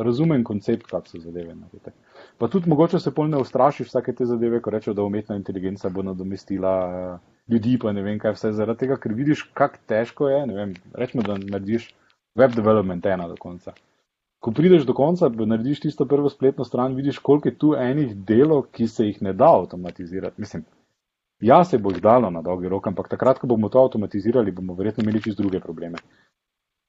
razumem 0.01 0.43
koncept, 0.43 0.89
kako 0.89 1.05
se 1.07 1.21
zadeve 1.21 1.53
naredi. 1.53 1.93
Pa 2.41 2.49
tudi 2.49 2.69
mogoče 2.69 2.99
se 2.99 3.13
polno 3.13 3.41
ustrašiš 3.45 3.91
vsake 3.91 4.15
te 4.17 4.25
zadeve, 4.25 4.61
ko 4.61 4.73
rečeš, 4.73 4.97
da 4.97 5.05
umetna 5.05 5.37
inteligenca 5.37 5.93
bo 5.93 6.01
nadomestila 6.05 6.73
uh, 6.85 7.19
ljudi, 7.53 7.77
pa 7.81 7.93
ne 7.93 8.01
vem 8.01 8.17
kaj 8.17 8.33
vse, 8.33 8.55
zaradi 8.57 8.85
tega, 8.85 8.97
ker 8.97 9.13
vidiš, 9.13 9.51
kako 9.57 9.85
težko 9.85 10.33
je. 10.33 10.71
Rečemo, 10.97 11.25
da 11.25 11.37
narediš 11.37 11.91
web 12.37 12.57
development 12.57 13.05
ena 13.05 13.29
do 13.29 13.37
konca 13.37 13.77
ko 14.39 14.51
prideš 14.51 14.85
do 14.85 14.93
konca, 14.93 15.29
narediš 15.29 15.79
tisto 15.79 16.05
prvo 16.05 16.29
spletno 16.29 16.63
stran, 16.63 16.95
vidiš, 16.95 17.19
koliko 17.19 17.49
je 17.49 17.57
tu 17.57 17.73
enih 17.77 18.15
delov, 18.15 18.67
ki 18.71 18.87
se 18.87 19.05
jih 19.05 19.21
ne 19.21 19.33
da 19.33 19.49
avtomatizirati. 19.59 20.41
Mislim, 20.41 20.63
ja, 21.41 21.63
se 21.63 21.77
bo 21.77 21.91
jih 21.91 22.01
dalo 22.01 22.29
na 22.29 22.41
dolgi 22.41 22.69
rok, 22.69 22.87
ampak 22.87 23.09
takrat, 23.09 23.39
ko 23.39 23.47
bomo 23.47 23.69
to 23.69 23.81
avtomatizirali, 23.83 24.51
bomo 24.51 24.75
verjetno 24.77 25.03
imeli 25.03 25.21
čist 25.21 25.37
druge 25.37 25.59
probleme. 25.59 25.97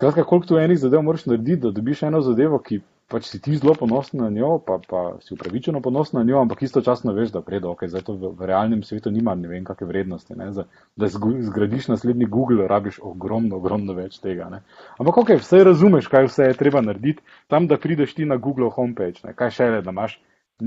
Kratka, 0.01 0.25
koliko 0.25 0.47
tu 0.47 0.59
enih 0.59 0.79
zadev 0.79 1.03
moraš 1.03 1.27
narediti, 1.27 1.63
da 1.63 1.71
dobiš 1.71 2.03
eno 2.03 2.21
zadevo, 2.21 2.61
ki 2.63 2.81
pač 3.09 3.25
si 3.31 3.41
ti 3.41 3.57
zelo 3.57 3.73
ponosen 3.75 4.21
na 4.21 4.29
njo, 4.31 4.59
pa, 4.67 4.77
pa 4.89 5.01
si 5.25 5.33
upravičeno 5.35 5.81
ponosen 5.81 6.19
na 6.19 6.25
njo, 6.29 6.43
ampak 6.45 6.63
istočasno 6.63 7.13
veš, 7.17 7.33
da 7.33 7.41
predo, 7.43 7.73
ok, 7.73 7.87
zdaj 7.89 8.05
to 8.05 8.17
v, 8.21 8.33
v 8.37 8.49
realnem 8.51 8.83
svetu 8.85 9.11
nima 9.11 9.35
ne 9.35 9.49
vem 9.49 9.65
kakšne 9.65 9.89
vrednosti. 9.89 10.37
Ne? 10.37 10.51
Za, 10.53 10.67
da 10.97 11.09
zgradiš 11.09 11.89
naslednji 11.89 12.29
Google, 12.29 12.69
rabiš 12.69 13.01
ogromno, 13.03 13.57
ogromno 13.57 13.97
več 13.97 14.19
tega. 14.21 14.51
Ne? 14.53 14.61
Ampak 15.01 15.23
ok, 15.25 15.37
vse 15.41 15.63
razumeš, 15.71 16.11
kaj 16.13 16.29
vse 16.29 16.51
je 16.51 16.59
treba 16.61 16.85
narediti, 16.85 17.25
tam, 17.49 17.71
da 17.71 17.81
prideš 17.81 18.13
ti 18.19 18.29
na 18.29 18.37
Google 18.37 18.69
homepage, 18.77 19.25
ne? 19.25 19.33
kaj 19.39 19.57
še 19.57 19.71
le, 19.73 19.81
da 19.87 19.95
imaš 19.97 20.19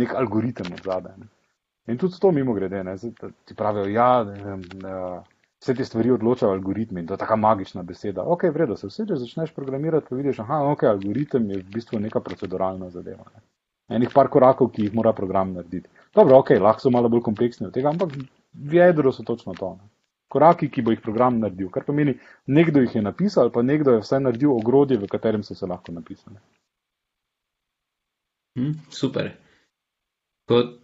nek 0.01 0.15
algoritem 0.17 0.73
od 0.73 0.81
zadaj. 0.87 1.21
In 1.89 1.97
tudi 2.01 2.17
to 2.21 2.31
mimo 2.33 2.57
grede, 2.57 2.81
ne? 2.87 2.97
ti 3.45 3.57
pravijo, 3.57 3.85
ja, 3.93 4.23
ne. 4.25 4.57
Ne, 4.81 4.97
vse 5.61 5.73
te 5.77 5.85
stvari 5.85 6.11
odločajo 6.11 6.51
algoritmi 6.51 6.99
in 7.01 7.07
to 7.07 7.13
je 7.13 7.21
taka 7.21 7.35
magična 7.35 7.83
beseda. 7.83 8.23
Ok, 8.23 8.43
vredo, 8.53 8.75
se 8.77 8.87
vse, 8.87 9.05
če 9.05 9.15
začneš 9.21 9.53
programirati, 9.53 10.07
pa 10.09 10.17
vidiš, 10.17 10.39
aha, 10.41 10.63
ok, 10.73 10.83
algoritem 10.89 11.49
je 11.51 11.59
v 11.61 11.65
bistvu 11.75 11.99
neka 12.01 12.19
proceduralna 12.25 12.89
zadeva. 12.89 13.27
Ne. 13.35 13.43
Enih 13.97 14.09
par 14.13 14.29
korakov, 14.33 14.71
ki 14.73 14.87
jih 14.87 14.95
mora 14.97 15.13
program 15.13 15.53
narediti. 15.53 15.89
Dobro, 16.15 16.39
ok, 16.41 16.55
lahko 16.57 16.81
so 16.81 16.93
malo 16.93 17.09
bolj 17.13 17.21
kompleksni 17.27 17.67
od 17.67 17.75
tega, 17.75 17.91
ampak 17.91 18.15
v 18.53 18.79
jedru 18.79 19.11
so 19.13 19.25
točno 19.27 19.53
to. 19.53 19.75
Ne. 19.77 19.89
Koraki, 20.31 20.69
ki 20.71 20.81
bo 20.81 20.95
jih 20.95 21.03
program 21.03 21.37
naredil, 21.43 21.69
kar 21.69 21.83
pomeni, 21.83 22.15
nekdo 22.47 22.81
jih 22.81 22.95
je 22.95 23.01
napisal, 23.03 23.51
pa 23.51 23.61
nekdo 23.61 23.97
je 23.97 24.03
vsaj 24.05 24.23
naredil 24.23 24.55
ogrodje, 24.55 24.97
v 24.97 25.09
katerem 25.11 25.43
so 25.43 25.55
se 25.55 25.67
lahko 25.67 25.91
napisali. 25.91 26.39
Hmm, 28.57 28.77
super. 28.89 29.33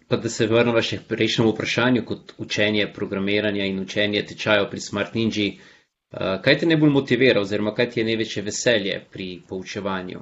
Pa 0.08 0.18
da 0.24 0.30
se 0.32 0.48
vrnemo 0.48 0.82
še 0.82 1.02
k 1.02 1.08
prejšnjemu 1.10 1.52
vprašanju, 1.52 2.04
kot 2.08 2.34
učenje 2.44 2.86
programiranja 2.96 3.66
in 3.68 3.82
učenje 3.84 4.22
tečajev 4.30 4.70
pri 4.72 4.80
Smart 4.80 5.18
Ninja. 5.18 5.50
Uh, 6.08 6.38
kaj 6.44 6.62
te 6.62 6.70
najbolj 6.70 6.94
motivira, 6.96 7.42
oziroma 7.44 7.74
kaj 7.76 7.90
ti 7.92 8.00
je 8.00 8.06
največje 8.08 8.44
veselje 8.46 9.00
pri 9.12 9.26
poučevanju? 9.50 10.22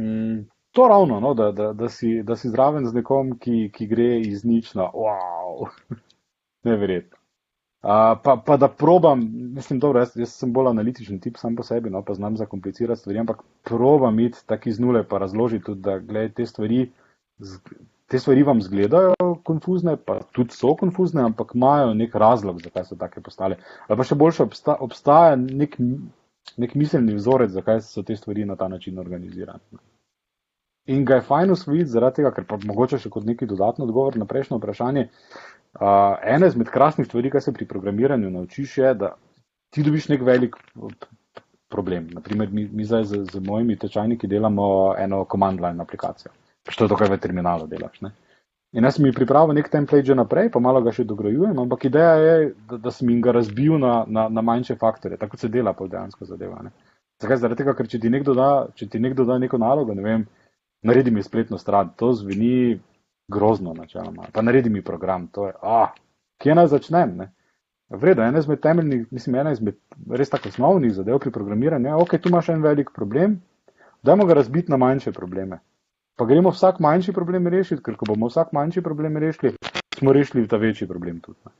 Mm, 0.00 0.46
to 0.72 0.88
ravno, 0.88 1.20
no, 1.20 1.34
da, 1.34 1.50
da, 1.52 1.72
da, 1.72 1.88
si, 1.88 2.22
da 2.22 2.36
si 2.36 2.48
zraven 2.48 2.88
z 2.88 2.94
nekom, 2.94 3.36
ki, 3.38 3.68
ki 3.74 3.86
gre 3.86 4.20
iz 4.20 4.46
nič 4.48 4.72
na 4.74 4.88
wow, 4.88 5.68
neverjetno. 6.68 7.18
Uh, 7.82 8.16
pa, 8.24 8.36
pa 8.46 8.56
da 8.56 8.68
probam, 8.68 9.28
mislim, 9.54 9.78
dobro, 9.82 10.00
jaz, 10.00 10.16
jaz 10.16 10.32
sem 10.38 10.52
bolj 10.54 10.68
analitičen 10.70 11.20
tip 11.20 11.36
sam 11.36 11.56
po 11.58 11.64
sebi, 11.66 11.90
no, 11.90 12.04
pa 12.06 12.14
znam 12.14 12.36
zakomplicirati 12.36 13.00
stvari, 13.00 13.18
ampak 13.18 13.42
probam 13.68 14.20
iti 14.20 14.46
tako 14.46 14.68
iz 14.68 14.80
nule, 14.80 15.02
pa 15.08 15.18
razložiti 15.18 15.64
tudi, 15.64 15.80
da 15.80 15.98
gledaj 15.98 16.32
te 16.32 16.46
stvari 16.46 16.86
te 18.12 18.18
stvari 18.18 18.42
vam 18.42 18.60
zgledajo 18.62 19.14
konfuzne, 19.44 19.96
pa 19.96 20.18
tudi 20.36 20.52
so 20.52 20.74
konfuzne, 20.76 21.22
ampak 21.24 21.54
imajo 21.54 21.94
nek 21.94 22.14
razlog, 22.14 22.60
zakaj 22.60 22.84
so 22.84 22.98
take 23.00 23.22
postale. 23.24 23.56
Ali 23.88 23.96
pa 23.96 24.04
še 24.04 24.18
boljše, 24.20 24.44
obsta, 24.44 24.74
obstaja 24.84 25.38
nek, 25.40 25.78
nek 26.60 26.74
miselni 26.76 27.16
vzorec, 27.16 27.54
zakaj 27.54 27.80
so 27.86 28.04
te 28.04 28.16
stvari 28.16 28.44
na 28.44 28.58
ta 28.60 28.68
način 28.68 29.00
organizirane. 29.00 29.80
In 30.92 31.06
ga 31.08 31.20
je 31.20 31.24
fajn 31.24 31.54
usvojiti 31.54 31.94
zaradi 31.94 32.20
tega, 32.20 32.34
ker 32.36 32.44
pa 32.50 32.58
mogoče 32.60 33.00
še 33.00 33.08
kot 33.14 33.24
neki 33.24 33.48
dodatni 33.48 33.86
odgovor 33.86 34.18
na 34.20 34.28
prejšnjo 34.28 34.58
vprašanje. 34.58 35.06
Uh, 35.72 36.18
ena 36.34 36.50
izmed 36.52 36.68
krasnih 36.68 37.08
stvari, 37.08 37.30
kar 37.32 37.40
se 37.40 37.54
pri 37.56 37.64
programiranju 37.70 38.28
naučiš, 38.34 38.76
je, 38.82 38.92
da 39.06 39.14
ti 39.72 39.86
dobiš 39.86 40.10
nek 40.12 40.26
velik 40.26 40.60
problem. 41.72 42.10
Naprimer, 42.12 42.52
mi, 42.52 42.66
mi 42.68 42.84
zdaj 42.84 43.08
z, 43.08 43.24
z 43.32 43.40
mojimi 43.46 43.78
tečajniki 43.80 44.28
delamo 44.28 44.68
eno 45.00 45.24
command 45.32 45.64
line 45.64 45.80
aplikacijo 45.80 46.34
što 46.68 46.88
to, 46.88 46.96
kaj 46.96 47.10
v 47.10 47.18
terminalu 47.22 47.66
delaš. 47.66 48.00
Ne? 48.00 48.12
In 48.72 48.84
jaz 48.84 48.96
sem 48.96 49.06
jim 49.06 49.14
pripravil 49.14 49.54
nek 49.54 49.68
template 49.68 50.06
že 50.08 50.14
naprej, 50.16 50.48
pa 50.52 50.60
malo 50.60 50.80
ga 50.80 50.92
še 50.96 51.04
dograjujem, 51.04 51.58
ampak 51.60 51.84
ideja 51.90 52.12
je, 52.16 52.36
da, 52.70 52.78
da 52.86 52.90
sem 52.90 53.10
jim 53.10 53.20
ga 53.20 53.34
razbil 53.36 53.76
na, 53.78 54.04
na, 54.08 54.28
na 54.32 54.42
manjše 54.42 54.78
faktore, 54.80 55.18
tako 55.20 55.36
se 55.36 55.50
dela 55.52 55.74
pa 55.76 55.86
dejansko 55.86 56.24
zadeva. 56.24 56.62
Ne? 56.64 56.72
Zakaj? 57.20 57.42
Zaradi 57.42 57.60
tega, 57.60 57.74
ker 57.76 57.88
če 57.88 58.00
ti 58.00 58.08
da, 58.10 58.48
če 58.74 58.88
ti 58.88 58.98
nekdo 58.98 59.26
da 59.28 59.36
neko 59.38 59.58
nalogo, 59.60 59.94
ne 59.94 60.02
vem, 60.02 60.24
naredi 60.82 61.10
mi 61.10 61.22
spletno 61.22 61.58
stran, 61.58 61.92
to 61.96 62.12
zveni 62.12 62.80
grozno 63.28 63.74
načeloma, 63.74 64.30
pa 64.32 64.42
naredi 64.42 64.70
mi 64.70 64.82
program, 64.82 65.28
to 65.28 65.46
je, 65.46 65.52
ah, 65.62 65.92
kje 66.40 66.54
naj 66.54 66.72
začnem? 66.72 67.16
Ne? 67.16 67.28
Vredo, 67.92 68.24
ena 68.24 68.40
izmed 68.40 68.60
temeljnih, 68.60 69.04
mislim, 69.12 69.36
ena 69.36 69.52
izmed 69.52 69.76
res 70.10 70.32
tako 70.32 70.48
osnovnih 70.48 70.94
zadev 70.96 71.20
pri 71.20 71.30
programiranju 71.30 71.90
je, 71.90 71.94
ok, 71.94 72.16
tu 72.22 72.32
imaš 72.32 72.48
en 72.48 72.64
velik 72.64 72.90
problem, 72.96 73.36
dajmo 74.02 74.24
ga 74.26 74.38
razbiti 74.40 74.72
na 74.72 74.80
manjše 74.80 75.12
probleme. 75.12 75.60
Pa 76.22 76.26
gremo 76.26 76.50
vsak 76.54 76.76
manjši 76.78 77.12
problem 77.12 77.48
rešiti, 77.50 77.82
ker 77.82 77.96
ko 77.98 78.06
bomo 78.06 78.28
vsak 78.30 78.52
manjši 78.54 78.82
problem 78.82 79.16
rešili, 79.18 79.56
smo 79.98 80.12
rešili 80.14 80.44
ta 80.48 80.56
večji 80.56 80.86
problem 80.86 81.16
tudi. 81.20 81.50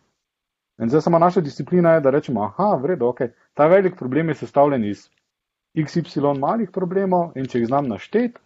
In 0.78 0.88
zdaj 0.88 1.00
samo 1.02 1.18
naša 1.18 1.40
disciplina 1.42 1.96
je, 1.96 2.00
da 2.00 2.10
rečemo, 2.14 2.44
aha, 2.44 2.76
vredo, 2.82 3.08
ok, 3.08 3.24
ta 3.58 3.66
velik 3.66 3.96
problem 3.98 4.28
je 4.28 4.34
sestavljen 4.34 4.84
iz 4.84 5.08
XY 5.74 6.38
malih 6.38 6.70
problemov 6.70 7.32
in 7.34 7.48
če 7.50 7.58
jih 7.58 7.66
znam 7.72 7.88
našteti, 7.90 8.38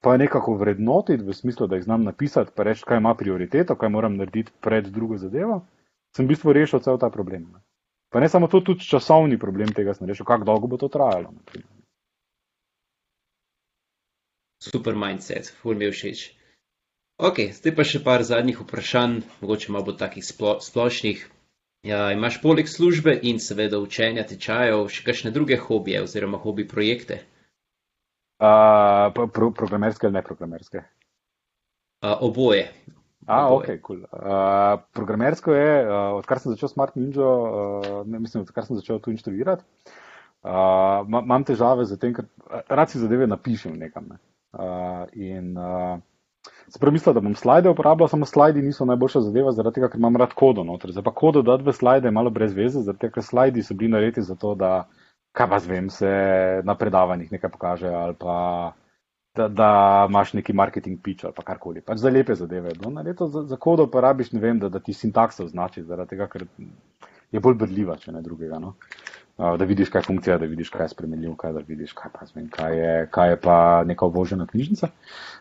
pa 0.00 0.14
nekako 0.16 0.54
vrednotiti 0.62 1.26
v 1.28 1.36
smislu, 1.36 1.68
da 1.68 1.76
jih 1.76 1.84
znam 1.84 2.08
napisati, 2.08 2.56
pa 2.56 2.64
reči, 2.64 2.86
kaj 2.88 3.02
ima 3.02 3.12
prioriteto, 3.14 3.76
kaj 3.76 3.92
moram 3.92 4.16
narediti 4.16 4.56
pred 4.64 4.88
drugo 4.88 5.18
zadevo, 5.20 5.60
sem 6.16 6.24
v 6.24 6.32
bistvu 6.32 6.56
rešil 6.56 6.80
cel 6.80 6.96
ta 6.96 7.12
problem. 7.12 7.50
Pa 8.08 8.24
ne 8.24 8.32
samo 8.32 8.48
to, 8.48 8.64
tudi 8.64 8.88
časovni 8.88 9.36
problem 9.38 9.76
tega 9.76 9.92
sem 9.92 10.08
rešil, 10.08 10.24
kako 10.24 10.48
dolgo 10.54 10.72
bo 10.72 10.80
to 10.80 10.88
trajalo. 10.88 11.36
Naprimer. 11.36 11.79
Super 14.60 14.94
mindset, 14.94 15.50
ful 15.62 15.74
mi 15.74 15.88
je 15.88 15.96
všeč. 15.96 16.20
Ok, 17.20 17.50
zdaj 17.56 17.74
pa 17.76 17.84
še 17.84 18.00
par 18.04 18.22
zadnjih 18.24 18.62
vprašanj, 18.62 19.20
mogoče 19.42 19.72
malo 19.72 19.92
takih 19.96 20.24
splo 20.24 20.58
splošnih. 20.64 21.26
Ja, 21.84 22.10
imaš 22.12 22.38
poleg 22.40 22.68
službe 22.68 23.12
in 23.24 23.40
seveda 23.40 23.80
učenja 23.80 24.26
tečajev 24.28 24.86
še 24.92 25.04
kakšne 25.04 25.32
druge 25.32 25.56
hobije 25.60 26.02
oziroma 26.04 26.40
hobi 26.40 26.66
projekte? 26.68 27.22
Uh, 28.40 29.12
pro 29.32 29.50
programerske 29.52 30.08
ali 30.08 30.16
neprogramerske? 30.16 30.84
Uh, 32.00 32.16
oboje. 32.24 32.70
A, 33.26 33.48
oboje. 33.48 33.76
ok, 33.76 33.84
cool. 33.84 34.00
Uh, 34.12 34.80
programersko 34.96 35.56
je, 35.56 35.72
uh, 35.84 36.16
odkar 36.20 36.40
sem 36.40 36.52
začel 36.52 36.72
Smart 36.72 36.96
Ninja, 36.96 37.20
uh, 37.20 37.90
ne, 38.08 38.20
mislim, 38.20 38.44
odkar 38.48 38.64
sem 38.64 38.80
začel 38.80 39.00
tu 39.00 39.12
inštruirati, 39.12 39.64
uh, 40.44 41.04
imam 41.04 41.44
težave 41.48 41.84
z 41.88 42.00
tem, 42.00 42.16
ker 42.16 42.28
rad 42.68 42.92
si 42.92 43.00
zadeve 43.00 43.28
napišem 43.28 43.76
nekam. 43.76 44.08
Ne. 44.08 44.20
Uh, 44.20 44.39
in 45.12 45.58
uh, 45.58 45.98
se 46.68 46.78
pravi, 46.78 46.92
mislim, 46.92 47.14
da 47.14 47.20
bom 47.20 47.34
slide 47.34 47.70
uporabljal, 47.70 48.08
samo 48.08 48.26
slidi 48.26 48.62
niso 48.62 48.84
najboljša 48.84 49.20
zadeva, 49.20 49.52
zaradi 49.52 49.74
tega, 49.74 49.88
ker 49.88 49.98
imam 49.98 50.16
rad 50.16 50.34
kodo 50.34 50.64
noter. 50.64 50.92
Zdaj 50.92 51.04
pa 51.04 51.14
kodo 51.14 51.42
dati 51.42 51.64
v 51.64 51.72
slide 51.72 52.08
je 52.08 52.10
malo 52.10 52.30
brez 52.30 52.54
veze, 52.54 52.80
zaradi 52.80 53.06
tega, 53.06 53.14
ker 53.18 53.26
slidi 53.26 53.62
so 53.62 53.74
bili 53.74 53.92
narejeni 53.92 54.22
za 54.26 54.34
to, 54.34 54.54
da, 54.54 54.88
kaj 55.36 55.48
pa 55.50 55.58
zvem, 55.58 55.90
se 55.90 56.10
na 56.64 56.74
predavanjih 56.74 57.32
nekaj 57.32 57.50
pokaže 57.50 57.88
ali 57.88 58.14
pa. 58.18 58.36
Da, 59.38 59.44
da 59.48 59.66
imaš 60.08 60.32
neki 60.34 60.52
marketing 60.52 60.98
pitch 61.02 61.24
ali 61.24 61.44
karkoli. 61.46 61.80
Pač 61.86 62.00
za 62.02 62.10
lepe 62.10 62.34
zadeve. 62.34 62.72
No, 62.82 62.90
na 62.90 63.04
leto 63.06 63.28
za, 63.30 63.44
za 63.46 63.56
kodo 63.56 63.86
pa 63.86 64.00
rabiš, 64.02 64.32
ne 64.32 64.40
vem, 64.42 64.58
da, 64.58 64.68
da 64.68 64.80
ti 64.82 64.92
sintaksa 64.92 65.44
označi, 65.44 65.84
zaradi 65.86 66.10
tega, 66.10 66.26
ker 66.26 66.48
je 67.30 67.40
bolj 67.40 67.54
brljiva, 67.60 67.94
če 67.96 68.10
ne 68.12 68.24
drugega. 68.26 68.58
No 68.58 68.74
da 69.40 69.64
vidiš, 69.64 69.88
kaj 69.88 70.02
funkcija, 70.02 70.38
da 70.38 70.46
vidiš, 70.46 70.68
kaj 70.68 70.84
je 70.84 70.88
spremenljiv, 70.92 71.34
kaj, 71.40 71.52
da 71.52 71.62
vidiš, 71.68 71.92
kaj, 71.96 72.10
pa, 72.12 72.26
zvem, 72.26 72.48
kaj, 72.52 72.78
je, 72.78 73.06
kaj 73.10 73.30
je 73.30 73.38
pa 73.40 73.56
neka 73.88 74.06
uvožena 74.06 74.46
knjižnica. 74.46 74.90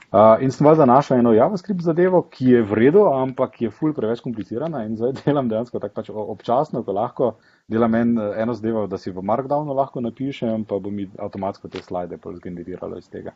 Uh, 0.09 0.41
in 0.41 0.51
sem 0.51 0.65
vas 0.65 0.77
zanašal 0.77 1.19
eno 1.19 1.33
JavaScript 1.33 1.83
zadevo, 1.85 2.21
ki 2.31 2.47
je 2.53 2.61
vredo, 2.65 3.03
ampak 3.13 3.61
je 3.61 3.69
ful 3.69 3.93
preveč 3.93 4.23
komplicirana 4.25 4.85
in 4.87 4.95
zdaj 4.97 5.13
delam 5.25 5.51
dejansko 5.51 5.79
tako 5.83 5.99
pač 5.99 6.09
občasno, 6.09 6.83
ko 6.83 6.95
lahko 6.95 7.29
delam 7.67 7.95
en, 7.95 8.15
eno 8.17 8.55
zadevo, 8.57 8.87
da 8.87 8.97
si 8.97 9.11
v 9.11 9.21
Markdownu 9.21 9.75
lahko 9.75 10.01
napišem, 10.01 10.65
pa 10.65 10.79
bo 10.79 10.89
mi 10.89 11.09
avtomatsko 11.19 11.67
te 11.67 11.83
slide 11.83 12.17
zgeneriralo 12.17 12.97
iz 12.97 13.09
tega. 13.09 13.35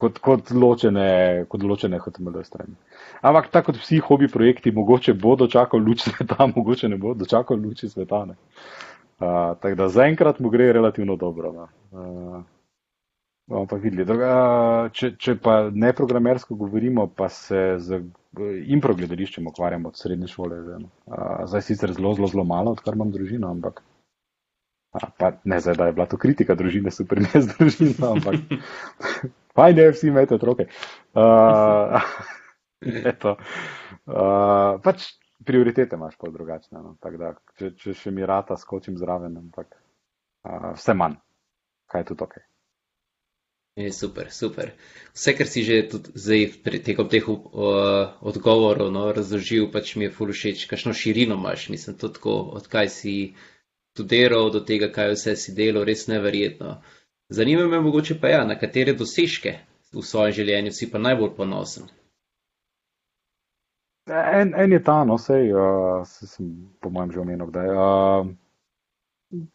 Kot, 0.00 0.18
kot 0.24 0.50
ločene, 0.56 1.44
kot 1.48 1.64
ločene 1.66 1.98
HTML 2.00 2.44
strani. 2.44 2.76
Ampak 3.20 3.50
tako 3.52 3.72
kot 3.72 3.80
vsi 3.82 3.98
hobi 4.00 4.28
projekti, 4.32 4.72
mogoče 4.72 5.12
bo 5.14 5.34
dočakal 5.36 5.82
luč 5.84 6.00
sveta, 6.06 6.46
mogoče 6.54 6.88
ne 6.88 6.96
bo 6.96 7.12
dočakal 7.14 7.58
luči 7.60 7.88
sveta. 7.88 8.22
Ne. 8.30 8.38
Tako 9.20 9.74
da 9.74 9.88
zaenkrat 9.88 10.38
mu 10.40 10.48
gre 10.50 10.72
relativno 10.72 11.16
dobro. 11.16 11.52
No. 11.52 11.68
Uh, 11.90 12.42
bomo 13.46 13.66
pa 13.66 13.76
videli. 13.76 14.06
Druga, 14.08 14.30
če, 14.96 15.12
če 15.20 15.34
pa 15.44 15.56
ne 15.72 15.92
programersko 15.92 16.56
govorimo, 16.56 17.04
pa 17.16 17.28
se 17.28 17.76
z 17.78 18.00
impro 18.72 18.96
gledališčem 18.96 19.46
ukvarjamo 19.50 19.92
od 19.92 20.00
srednje 20.00 20.30
šole. 20.32 20.62
Že, 20.64 20.80
no. 20.86 20.90
uh, 21.12 21.44
zdaj 21.52 21.66
sicer 21.68 21.92
zelo, 21.92 22.14
zelo, 22.16 22.32
zelo 22.32 22.46
malo, 22.48 22.72
odkar 22.78 22.96
imam 22.96 23.12
družino, 23.12 23.52
ampak. 23.52 23.84
A, 24.96 25.06
pa 25.18 25.34
ne 25.44 25.60
zdaj, 25.60 25.76
da 25.78 25.90
je 25.90 25.98
bila 25.98 26.08
to 26.08 26.18
kritika 26.18 26.56
družine, 26.58 26.90
super 26.90 27.20
ne 27.20 27.44
z 27.44 27.52
družino, 27.52 28.14
ampak. 28.16 28.40
Fajn 29.58 29.84
je, 29.84 29.90
vsi 29.92 30.08
imate 30.08 30.40
otroke. 30.40 30.70
Uh, 31.12 32.00
eto. 33.12 33.36
Uh, 34.08 34.80
pač 34.80 35.12
prioritete 35.44 35.96
imaš 35.96 36.16
pa 36.20 36.30
drugačne. 36.30 36.82
No. 36.82 36.96
Da, 37.02 37.34
če, 37.58 37.72
če 37.80 37.94
še 37.94 38.12
mi 38.14 38.26
rata, 38.26 38.56
skočim 38.60 38.98
zraven, 39.00 39.36
ampak 39.40 39.74
uh, 39.76 40.72
vse 40.76 40.94
manj, 40.94 41.18
kaj 41.90 42.04
je 42.04 42.08
tu 42.10 42.16
ok. 42.26 42.38
Je 43.80 43.92
super, 43.94 44.28
super. 44.34 44.72
Vse, 45.14 45.32
kar 45.38 45.48
si 45.48 45.62
že 45.64 45.78
zdaj 45.94 46.82
tekom 46.84 47.08
teh 47.08 47.28
uh, 47.30 47.40
odgovorov 48.20 48.90
no, 48.92 49.06
razložil, 49.16 49.70
pač 49.72 49.94
mi 49.96 50.08
je 50.08 50.14
ful 50.16 50.34
všeč, 50.34 50.66
kakšno 50.68 50.92
širino 50.96 51.38
imaš. 51.38 51.70
Mislim, 51.72 51.96
tudi 51.96 52.18
tako, 52.18 52.36
odkaj 52.60 52.90
si 52.92 53.14
študiral 53.94 54.50
do 54.50 54.60
tega, 54.66 54.90
kaj 54.92 55.14
vse 55.14 55.36
si 55.38 55.54
delal, 55.56 55.86
res 55.88 56.08
neverjetno. 56.10 56.80
Zanima 57.30 57.68
me 57.70 57.80
mogoče 57.80 58.18
pa 58.20 58.34
ja, 58.34 58.44
na 58.44 58.58
katere 58.58 58.92
dosežke 58.98 59.60
v 59.94 60.02
svojem 60.06 60.34
življenju 60.34 60.72
si 60.74 60.90
pa 60.90 61.00
najbolj 61.02 61.34
ponosen. 61.36 61.88
En, 64.10 64.54
en 64.54 64.72
je 64.72 64.82
ta, 64.82 65.04
no, 65.04 65.18
sej, 65.18 65.52
uh, 65.54 66.02
sem 66.06 66.50
po 66.82 66.90
mojem 66.90 67.12
že 67.14 67.20
omenil, 67.20 67.50
da 67.54 67.62
je. 67.62 67.74
Uh, 67.74 68.30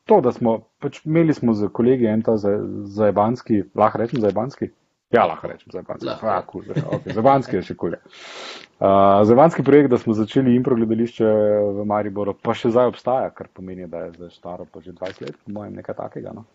to, 0.07 0.21
da 0.23 0.31
smo, 0.31 0.57
pač 0.79 1.01
imeli 1.03 1.33
smo 1.35 1.53
z 1.53 1.67
kolegi 1.75 2.07
en 2.07 2.23
ta 2.23 2.37
zajebanski, 2.39 3.65
lahko 3.75 3.99
rečem 3.99 4.23
zajebanski? 4.23 4.71
Ja, 5.13 5.25
lahko 5.25 5.47
rečem 5.51 5.71
zajebanski. 5.71 6.07
Lahko. 6.07 6.27
Ah, 6.27 6.43
cool, 6.47 6.63
okay. 6.65 7.13
Zajebanski 7.13 7.59
je 7.59 7.63
še 7.69 7.75
kulje. 7.79 7.99
Uh, 8.79 9.23
zajebanski 9.27 9.63
projekt, 9.63 9.91
da 9.91 9.99
smo 10.01 10.15
začeli 10.17 10.55
impro 10.55 10.75
gledališče 10.79 11.31
v 11.77 11.85
Mariboru, 11.87 12.35
pa 12.39 12.55
še 12.57 12.71
zdaj 12.73 12.91
obstaja, 12.91 13.31
kar 13.35 13.51
pomeni, 13.53 13.89
da 13.91 14.05
je 14.05 14.15
zdaj 14.17 14.31
staro 14.35 14.67
pa 14.71 14.83
že 14.83 14.95
20 14.95 15.27
let, 15.27 15.39
po 15.43 15.55
mojem, 15.59 15.75
nekaj 15.79 15.99
takega. 15.99 16.35
No. 16.35 16.47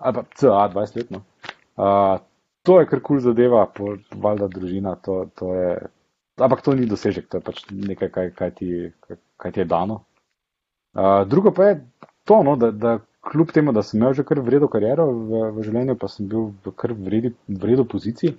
Ali 0.00 0.18
pa 0.18 0.24
CA 0.40 0.64
20 0.72 1.00
let. 1.00 1.12
No. 1.14 1.22
Uh, 1.76 2.16
to 2.64 2.80
je 2.80 2.88
kar 2.90 3.00
kul 3.04 3.20
cool 3.20 3.24
zadeva, 3.24 3.66
valjda 4.26 4.48
družina, 4.52 4.96
to, 5.04 5.24
to 5.38 5.52
je. 5.56 5.70
Ampak 6.34 6.62
to 6.66 6.74
ni 6.74 6.86
dosežek, 6.90 7.28
to 7.30 7.38
je 7.38 7.46
pač 7.46 7.62
nekaj, 7.70 8.10
kaj, 8.10 8.30
kaj, 8.34 8.50
ti, 8.58 8.68
kaj, 9.38 9.52
ti 9.54 9.62
je 9.62 9.66
dano. 9.70 10.02
Uh, 10.94 11.22
drugo 11.30 11.52
pa 11.54 11.68
je, 11.70 11.76
to, 12.26 12.42
no, 12.42 12.56
da, 12.58 12.70
da 12.70 12.96
kljub 13.30 13.52
temu, 13.54 13.72
da 13.72 13.82
sem 13.82 14.00
imel 14.00 14.14
že 14.18 14.24
kar 14.26 14.40
vredno 14.42 14.68
kariero 14.70 15.06
v, 15.06 15.44
v 15.54 15.66
življenju, 15.66 15.96
pa 15.98 16.10
sem 16.10 16.26
bil 16.30 16.50
v 16.66 16.74
kar 16.74 16.94
vredno 16.94 17.86
poziciji, 17.86 18.34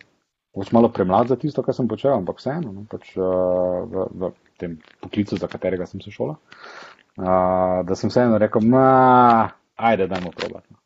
pač 0.56 0.72
malo 0.76 0.92
premlad 0.92 1.32
za 1.32 1.40
tisto, 1.40 1.64
kar 1.64 1.76
sem 1.76 1.88
počel, 1.88 2.14
ampak 2.18 2.40
vseeno, 2.44 2.76
no, 2.76 2.86
pač, 2.92 3.16
uh, 3.16 3.88
v, 3.88 4.08
v 4.12 4.32
tem 4.60 4.76
poklicu, 5.04 5.40
za 5.40 5.52
katerega 5.52 5.88
sem 5.88 6.04
se 6.04 6.12
šola, 6.12 6.36
uh, 6.36 7.80
da 7.88 7.96
sem 7.96 8.12
vseeno 8.12 8.40
rekel, 8.44 8.68
ajde, 9.76 10.12
dajmo 10.12 10.36
probati. 10.36 10.68
No. 10.72 10.85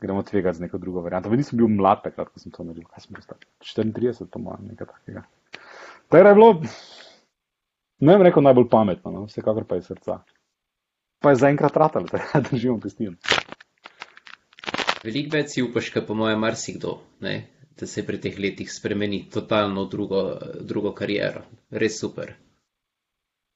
Gremo 0.00 0.22
tvegati 0.22 0.58
z 0.58 0.66
neko 0.66 0.78
drugo 0.78 1.00
varianto. 1.04 1.32
Nisem 1.32 1.58
bil 1.58 1.70
mlad 1.72 2.02
takrat, 2.04 2.28
ko 2.28 2.42
sem 2.42 2.52
to 2.52 2.64
naredil. 2.64 2.84
Kaj 2.92 3.06
sem 3.06 3.16
bil 3.16 3.24
star? 3.24 3.40
34, 3.64 4.28
po 4.32 4.42
mojem, 4.44 4.70
nekaj 4.72 4.90
takega. 4.92 5.24
Tako 6.12 6.22
je 6.28 6.34
bilo, 6.38 6.50
ne 8.00 8.14
vem, 8.14 8.24
rekel 8.28 8.44
najbolj 8.44 8.68
pametno, 8.70 9.10
no? 9.14 9.24
vsekakor 9.30 9.64
pa 9.66 9.80
je 9.80 9.88
srca 9.88 10.20
pa 11.26 11.30
je 11.30 11.36
zaenkrat 11.42 11.76
ratal, 11.76 12.06
da 12.32 12.40
držimo 12.50 12.78
pesti. 12.80 13.08
Veliko 15.02 15.34
več 15.34 15.56
si 15.56 15.62
upaš, 15.66 15.90
kot 15.94 16.06
po 16.06 16.14
mojem, 16.18 16.38
marsikdo, 16.38 17.00
ne? 17.26 17.36
da 17.76 17.86
se 17.90 18.06
pri 18.06 18.20
teh 18.22 18.38
letih 18.40 18.70
spremeni 18.72 19.26
totalno 19.32 19.84
drugo, 19.90 20.20
drugo 20.64 20.94
kariero. 20.96 21.42
Res 21.82 21.98
super. 22.00 22.30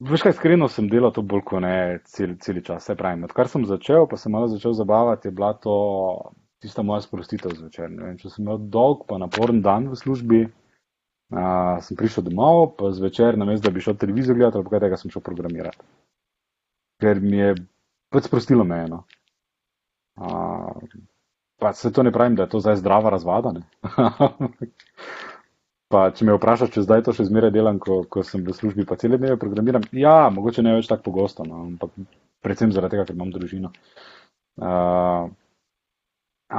Veš 0.00 0.22
kaj, 0.24 0.32
iskreno 0.32 0.68
sem 0.72 0.88
delal 0.88 1.12
to 1.12 1.22
bolj 1.22 1.42
kot 1.48 1.60
ne 1.64 1.74
cel, 2.08 2.36
cel 2.40 2.60
čas. 2.64 2.86
Se 2.88 2.96
pravi, 2.96 3.24
odkar 3.28 3.50
sem 3.52 3.66
začel, 3.68 4.06
pa 4.08 4.16
sem 4.16 4.32
malo 4.32 4.48
začel 4.48 4.72
zabavati, 4.76 5.28
je 5.28 5.36
bila 5.36 5.52
to 5.52 5.74
tista 6.60 6.82
moja 6.82 7.04
sprostitev 7.04 7.52
zvečer. 7.56 7.92
Če 8.20 8.32
sem 8.32 8.44
imel 8.44 8.62
dolg, 8.72 9.04
pa 9.08 9.20
naporen 9.20 9.60
dan 9.64 9.90
v 9.92 9.98
službi, 10.00 10.42
a, 11.36 11.44
sem 11.84 12.00
prišel 12.00 12.30
domov, 12.30 12.74
pa 12.80 12.94
zvečer, 12.96 13.36
namesto 13.40 13.68
da 13.68 13.74
bi 13.76 13.84
šel 13.84 14.00
televizijo 14.00 14.36
gledati, 14.38 14.60
ali 14.60 14.72
kaj 14.72 14.86
tega, 14.86 15.00
sem 15.00 15.12
šel 15.12 15.24
programirati 15.24 15.84
ker 17.00 17.20
mi 17.24 17.40
je 17.40 17.54
pač 18.12 18.28
sprostilo 18.28 18.64
me 18.64 18.82
eno. 18.84 19.04
Uh, 20.20 20.76
pa 21.60 21.72
se 21.72 21.92
to 21.92 22.02
ne 22.02 22.12
pravim, 22.12 22.36
da 22.36 22.44
je 22.44 22.52
to 22.54 22.60
zdaj 22.60 22.80
zdrava 22.82 23.10
razvada. 23.10 23.54
pa 25.90 26.04
če 26.14 26.26
me 26.28 26.36
vprašaš, 26.36 26.70
če 26.74 26.84
zdaj 26.86 27.02
to 27.06 27.14
še 27.16 27.26
zmeraj 27.26 27.50
delam, 27.54 27.80
ko, 27.82 28.04
ko 28.06 28.22
sem 28.26 28.44
v 28.46 28.54
službi, 28.54 28.86
pa 28.86 28.98
cele 29.00 29.18
dneve 29.18 29.40
programiram, 29.42 29.82
ja, 29.96 30.30
mogoče 30.30 30.62
ne 30.62 30.76
več 30.76 30.86
tako 30.90 31.08
pogosto, 31.10 31.46
no, 31.48 31.64
ampak 31.66 31.96
predvsem 32.46 32.70
zaradi 32.74 32.94
tega, 32.94 33.08
ker 33.08 33.18
imam 33.18 33.32
družino. 33.34 33.72
Uh, 34.60 35.26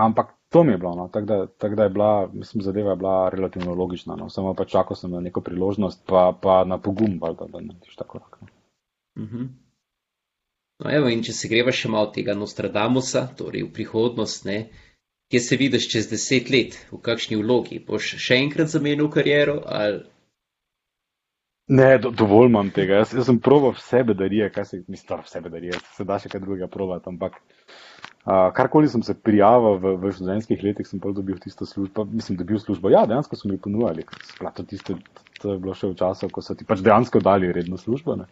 ampak 0.03 0.35
to 0.51 0.65
mi 0.67 0.75
je 0.75 0.81
bilo, 0.83 0.91
no, 0.99 1.07
tako 1.13 1.29
da, 1.29 1.39
tak 1.63 1.77
da 1.79 1.87
je 1.87 1.95
bila, 1.95 2.11
mislim, 2.33 2.65
zadeva 2.67 2.91
je 2.91 2.99
bila 3.03 3.15
relativno 3.31 3.75
logična, 3.79 4.19
no, 4.19 4.27
samo 4.29 4.51
pa 4.53 4.67
čakal 4.67 4.99
sem 4.99 5.15
na 5.15 5.23
neko 5.23 5.43
priložnost, 5.47 6.03
pa, 6.11 6.31
pa 6.35 6.61
na 6.67 6.81
pogum, 6.81 7.15
valjda, 7.21 7.47
da 7.55 7.63
ne 7.63 7.79
tiš 7.85 7.95
tako 8.03 8.19
lahko. 8.19 8.51
Uh 9.15 9.23
-huh. 9.23 9.47
No, 10.83 10.91
evo, 10.91 11.07
in 11.13 11.23
če 11.23 11.33
se 11.37 11.47
greva 11.47 11.71
še 11.71 11.89
malo 11.93 12.11
tega 12.15 12.33
Nostradamusa, 12.33 13.27
torej 13.37 13.63
v 13.63 13.73
prihodnost, 13.73 14.45
ne, 14.45 14.69
kje 15.31 15.39
se 15.39 15.55
vidiš 15.55 15.89
čez 15.91 16.09
deset 16.11 16.49
let, 16.51 16.75
v 16.91 16.99
kakšni 16.99 17.39
vlogi, 17.39 17.79
boš 17.87 18.15
še 18.19 18.41
enkrat 18.43 18.71
zamenil 18.71 19.07
kariero? 19.11 19.61
Ali... 19.65 20.03
Ne, 21.71 21.95
do, 22.03 22.11
dovolj 22.11 22.49
imam 22.49 22.71
tega. 22.75 22.99
Jaz, 22.99 23.13
jaz 23.15 23.29
sem 23.29 23.37
proval 23.39 23.71
vse 23.77 24.01
bedarije, 24.09 24.49
kaj 24.51 24.65
se 24.67 24.81
mi 24.91 24.99
stvar 24.99 25.21
vse 25.23 25.39
bedarije, 25.45 25.79
se 25.95 26.03
da 26.07 26.17
še 26.19 26.31
kaj 26.33 26.41
drugega 26.43 26.67
provati, 26.67 27.07
ampak 27.07 27.37
uh, 27.39 28.49
karkoli 28.57 28.91
sem 28.91 29.05
se 29.07 29.15
prijavil 29.15 29.79
v, 29.79 29.93
v 30.01 30.11
študentskih 30.17 30.65
letih, 30.67 30.89
sem 30.89 30.99
pa 30.99 31.13
dobil 31.15 31.39
tisto 31.39 31.67
službo, 31.69 32.03
mislim, 32.11 32.41
dobil 32.41 32.59
službo. 32.59 32.91
Ja, 32.91 33.05
dejansko 33.07 33.39
so 33.39 33.47
mi 33.47 33.61
ponujali, 33.61 34.03
to, 34.41 34.65
tiste, 34.67 34.97
to 35.39 35.55
je 35.55 35.61
bilo 35.63 35.77
še 35.77 35.93
v 35.93 35.99
času, 36.01 36.27
ko 36.33 36.43
so 36.43 36.57
ti 36.59 36.67
pač 36.67 36.83
dejansko 36.83 37.23
dali 37.23 37.53
redno 37.55 37.79
službo. 37.79 38.19
Ne. 38.19 38.27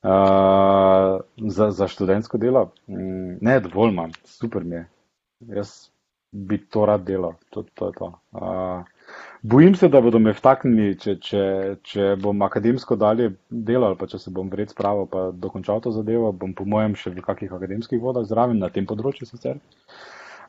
Uh, 0.00 1.20
za, 1.54 1.70
za 1.76 1.86
študentsko 1.92 2.40
delo? 2.40 2.72
Mm, 2.90 3.38
ne, 3.46 3.60
dovolj 3.62 3.94
imam, 3.94 4.18
super 4.26 4.66
mi 4.66 4.80
je. 4.80 4.84
Jaz 5.54 5.89
bi 6.32 6.58
to 6.70 6.86
rad 6.86 7.04
delal. 7.04 7.34
To, 7.50 7.64
to 7.74 7.86
je 7.86 7.92
to. 7.98 8.08
Uh, 8.32 8.84
bojim 9.42 9.74
se, 9.74 9.88
da 9.88 10.00
bodo 10.00 10.18
me 10.22 10.32
vtaknili, 10.36 10.94
če, 11.00 11.16
če, 11.26 11.42
če 11.82 12.08
bom 12.22 12.42
akademsko 12.46 12.96
dalje 12.96 13.32
delal, 13.50 13.96
pa 13.98 14.06
če 14.10 14.20
se 14.22 14.32
bom 14.34 14.50
vred 14.52 14.70
spravo, 14.70 15.06
pa 15.10 15.28
dokončal 15.34 15.82
to 15.84 15.92
zadevo, 15.94 16.32
bom 16.32 16.54
po 16.54 16.64
mojem 16.64 16.94
še 16.94 17.12
v 17.14 17.24
kakih 17.26 17.52
akademskih 17.58 18.02
vodah 18.02 18.26
zraven 18.26 18.62
na 18.62 18.70
tem 18.70 18.86
področju 18.86 19.26
sicer. 19.28 19.58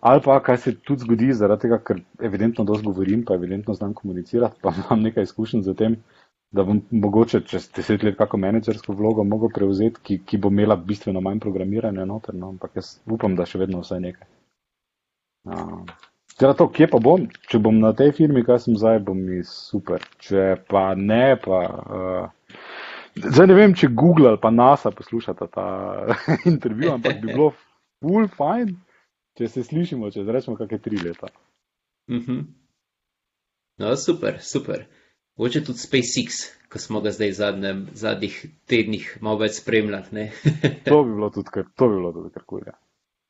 Ali 0.01 0.21
pa 0.25 0.39
kaj 0.41 0.57
se 0.57 0.71
tudi 0.81 1.05
zgodi, 1.05 1.29
zaradi 1.37 1.67
tega, 1.67 1.77
ker 1.85 1.99
evidentno 2.25 2.65
dosti 2.65 2.87
govorim, 2.87 3.21
pa 3.25 3.35
evidentno 3.37 3.75
znam 3.77 3.93
komunicirati, 3.93 4.57
pa 4.61 4.73
imam 4.73 5.03
nekaj 5.05 5.29
izkušenj 5.29 5.65
z 5.67 5.77
tem 5.77 5.97
da 6.51 6.63
bom 6.67 6.81
mogoče 6.91 7.41
čez 7.47 7.69
deset 7.75 8.03
let 8.03 8.17
kako 8.17 8.37
menedžersko 8.37 8.93
vlogo 8.93 9.23
mogel 9.23 9.49
prevzeti, 9.55 10.01
ki, 10.03 10.17
ki 10.27 10.37
bo 10.37 10.49
imela 10.51 10.75
bistveno 10.75 11.21
manj 11.21 11.39
programiranja 11.39 12.05
noter, 12.05 12.35
no, 12.35 12.49
ampak 12.55 12.75
jaz 12.75 12.97
upam, 13.07 13.35
da 13.39 13.45
še 13.47 13.61
vedno 13.61 13.79
vsaj 13.85 14.01
nekaj. 14.03 14.27
Teda 16.37 16.53
to, 16.57 16.67
kje 16.73 16.87
pa 16.89 16.99
bom? 17.03 17.25
Če 17.49 17.59
bom 17.61 17.79
na 17.81 17.91
tej 17.97 18.13
firmi, 18.17 18.43
kaj 18.45 18.63
sem 18.65 18.77
zdaj, 18.79 19.01
bom 19.05 19.17
mi 19.17 19.41
super. 19.47 20.03
Če 20.21 20.55
pa 20.69 20.91
ne, 20.97 21.35
pa. 21.41 21.59
Uh, 21.81 22.55
zdaj 23.15 23.49
ne 23.51 23.57
vem, 23.57 23.75
če 23.77 23.91
Google 23.93 24.31
ali 24.31 24.41
pa 24.41 24.53
NASA 24.53 24.93
poslušata 24.95 25.49
ta 25.51 25.67
intervju, 26.51 26.95
ampak 26.95 27.21
bi 27.21 27.33
bilo 27.33 27.51
full 28.01 28.29
fine, 28.33 28.77
če 29.37 29.51
se 29.51 29.65
slišimo, 29.67 30.09
če 30.13 30.25
rečemo 30.27 30.57
kakšne 30.59 30.81
tri 30.81 31.03
leta. 31.03 31.29
Uh 32.09 32.15
mhm. 32.15 32.25
-huh. 32.31 32.41
No, 33.81 33.95
super, 33.95 34.37
super. 34.41 34.85
Mogoče 35.37 35.63
tudi 35.65 35.79
SpaceX, 35.79 36.43
ki 36.69 36.79
smo 36.79 37.01
ga 37.01 37.11
zdaj 37.11 37.29
v 37.29 37.33
zadnjem, 37.33 37.79
zadnjih 37.97 38.35
tednih 38.69 39.17
malo 39.21 39.39
več 39.41 39.61
spremljali. 39.61 40.27
to 40.91 41.03
bi 41.03 41.13
bilo 41.13 41.29
tudi 41.29 41.49
kar, 41.49 41.65
to 41.75 41.87
bi 41.87 41.95
bilo 41.95 42.11
tudi 42.13 42.29
kar 42.33 42.43
kul. 42.45 42.61
Ja. 42.67 42.75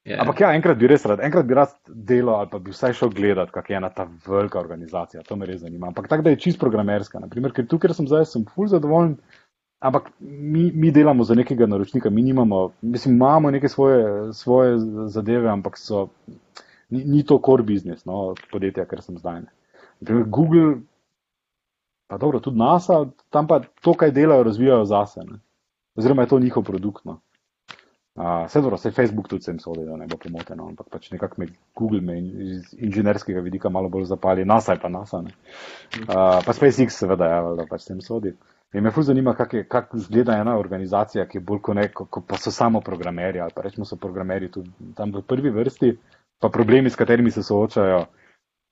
Yeah. 0.01 0.17
Ampak 0.23 0.39
ja, 0.41 0.49
enkrat 0.57 0.79
bi 0.81 0.87
res 0.89 1.03
rad, 1.05 1.19
enkrat 1.21 1.45
bi 1.45 1.53
rad 1.53 1.75
delal 1.85 2.39
ali 2.39 2.49
pa 2.49 2.57
bi 2.57 2.73
vsaj 2.73 2.95
šel 2.97 3.11
gledat, 3.13 3.51
kak 3.53 3.69
je 3.69 3.77
ena 3.77 3.91
ta 3.93 4.07
velika 4.25 4.57
organizacija. 4.59 5.21
To 5.27 5.37
me 5.37 5.45
res 5.45 5.61
zanima. 5.61 5.91
Ampak 5.91 6.07
tako 6.09 6.25
da 6.25 6.33
je 6.33 6.39
čist 6.41 6.59
programerska. 6.59 7.21
Naprimer, 7.21 7.53
ker 7.53 7.67
tukaj 7.69 7.93
sem 7.93 8.07
zdaj, 8.09 8.25
sem 8.31 8.47
full 8.49 8.71
zadovoljen. 8.71 9.19
Ampak 9.81 10.09
mi, 10.19 10.71
mi 10.73 10.91
delamo 10.93 11.25
za 11.25 11.37
nekega 11.37 11.65
naročnika, 11.69 12.09
mi 12.09 12.21
nimamo, 12.21 12.71
mislim, 12.81 13.15
imamo 13.15 13.51
neke 13.51 13.69
svoje, 13.69 14.33
svoje 14.33 14.75
zadeve, 15.09 15.49
ampak 15.49 15.77
so, 15.77 16.07
ni, 16.89 17.01
ni 17.05 17.23
to 17.25 17.39
core 17.45 17.65
business, 17.65 18.05
no, 18.05 18.35
podjetja, 18.51 18.85
ker 18.85 19.01
sem 19.01 19.17
zdaj. 19.17 19.41
Naprimer, 20.01 20.27
Google 20.29 20.75
pa 22.11 22.17
dobro, 22.17 22.39
tudi 22.39 22.59
NASA, 22.59 23.05
tam 23.29 23.47
pa 23.47 23.61
to, 23.81 23.93
kaj 23.93 24.11
delajo, 24.11 24.43
razvijajo 24.43 24.85
zase. 24.85 25.25
Ne? 25.25 25.39
Oziroma 25.95 26.25
je 26.25 26.33
to 26.33 26.39
njihov 26.39 26.63
produkt. 26.63 27.05
No? 27.05 27.21
Uh, 28.15 28.43
vse 28.45 28.61
dobro, 28.61 28.75
vse 28.75 28.91
Facebook 28.91 29.27
tudi 29.31 29.43
sem 29.43 29.59
sodel, 29.59 29.85
da 29.87 29.95
ne 29.95 30.07
bo 30.07 30.17
pomoteno, 30.19 30.65
ampak 30.67 30.89
pač 30.91 31.11
nekako 31.13 31.39
me 31.39 31.45
Google 31.75 32.01
me 32.01 32.17
iz 32.19 32.73
inženirskega 32.75 33.39
vidika 33.39 33.69
malo 33.69 33.89
bolj 33.89 34.09
zapali, 34.09 34.43
NASA 34.45 34.75
je 34.75 34.81
pa 34.81 34.89
NASA. 34.91 35.21
Uh, 35.23 36.41
pa 36.45 36.53
SpaceX 36.53 36.97
seveda, 36.99 37.29
ja, 37.31 37.41
da 37.55 37.65
pač 37.69 37.87
sem 37.87 38.01
sodil. 38.03 38.35
In 38.73 38.83
me 38.83 38.91
fuz 38.91 39.07
zanima, 39.07 39.33
kako 39.35 39.63
kak 39.67 39.95
izgleda 39.95 40.35
ena 40.39 40.57
organizacija, 40.59 41.25
ki 41.27 41.39
je 41.39 41.41
bolj 41.43 41.61
kot 41.61 41.75
neko, 41.75 42.05
ko 42.05 42.23
pa 42.27 42.37
so 42.39 42.51
samo 42.51 42.81
programeri 42.81 43.39
ali 43.39 43.55
pa 43.55 43.63
rečemo 43.63 43.85
so 43.85 43.95
programeri 43.95 44.51
tudi 44.51 44.93
tam 44.95 45.11
v 45.15 45.23
prvi 45.27 45.51
vrsti, 45.51 45.91
pa 46.39 46.49
problemi, 46.49 46.89
s 46.89 46.99
katerimi 46.99 47.31
se 47.31 47.43
soočajo 47.43 48.05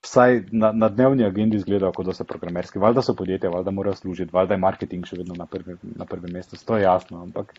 vsaj 0.04 0.42
na, 0.52 0.72
na 0.72 0.88
dnevni 0.88 1.24
agendi 1.24 1.56
izgledajo, 1.56 1.92
kot 1.92 2.06
da 2.06 2.14
so 2.16 2.24
programerski. 2.24 2.78
Valjda 2.78 3.02
so 3.02 3.14
podjetja, 3.16 3.50
valjda 3.50 3.70
morajo 3.70 3.94
služiti, 3.94 4.32
valjda 4.32 4.56
je 4.56 4.64
marketing 4.64 5.06
še 5.06 5.16
vedno 5.20 5.36
na 5.36 5.46
prvem 5.46 5.78
prvi 6.08 6.32
mestu, 6.32 6.56
to 6.64 6.76
je 6.76 6.84
jasno. 6.84 7.22
Ampak, 7.22 7.52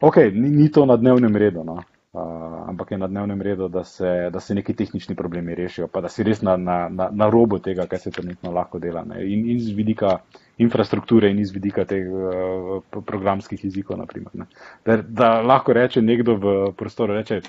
ok, 0.00 0.16
ni, 0.32 0.50
ni 0.50 0.70
to 0.70 0.86
na 0.86 0.96
dnevnem 0.96 1.36
redu. 1.36 1.64
No. 1.64 1.82
Uh, 2.16 2.68
ampak 2.68 2.90
je 2.90 2.98
na 2.98 3.06
dnevnem 3.06 3.42
redu, 3.42 3.68
da 3.68 3.84
se, 3.84 4.30
da 4.32 4.40
se 4.40 4.54
neki 4.54 4.74
tehnični 4.74 5.14
problemi 5.14 5.54
rešijo, 5.54 5.88
pa 5.92 6.00
da 6.00 6.08
si 6.08 6.24
res 6.24 6.40
na, 6.40 6.56
na, 6.56 6.88
na, 6.88 7.10
na 7.12 7.28
robu 7.28 7.58
tega, 7.60 7.84
kaj 7.86 7.98
se 7.98 8.10
trenutno 8.10 8.52
lahko 8.56 8.78
dela. 8.80 9.02
In, 9.20 9.44
in 9.50 9.60
z 9.60 9.74
vidika 9.76 10.14
infrastrukture 10.56 11.28
in 11.30 11.38
iz 11.38 11.52
vidika 11.52 11.84
teh 11.84 12.08
uh, 12.08 12.80
programskih 13.04 13.64
jezikov. 13.64 13.98
Naprimer, 14.00 14.48
da, 14.86 14.96
da 14.96 15.30
lahko 15.42 15.76
reče 15.76 16.02
nekdo 16.02 16.38
v 16.40 16.56
prostoru, 16.76 17.18
reče, 17.20 17.42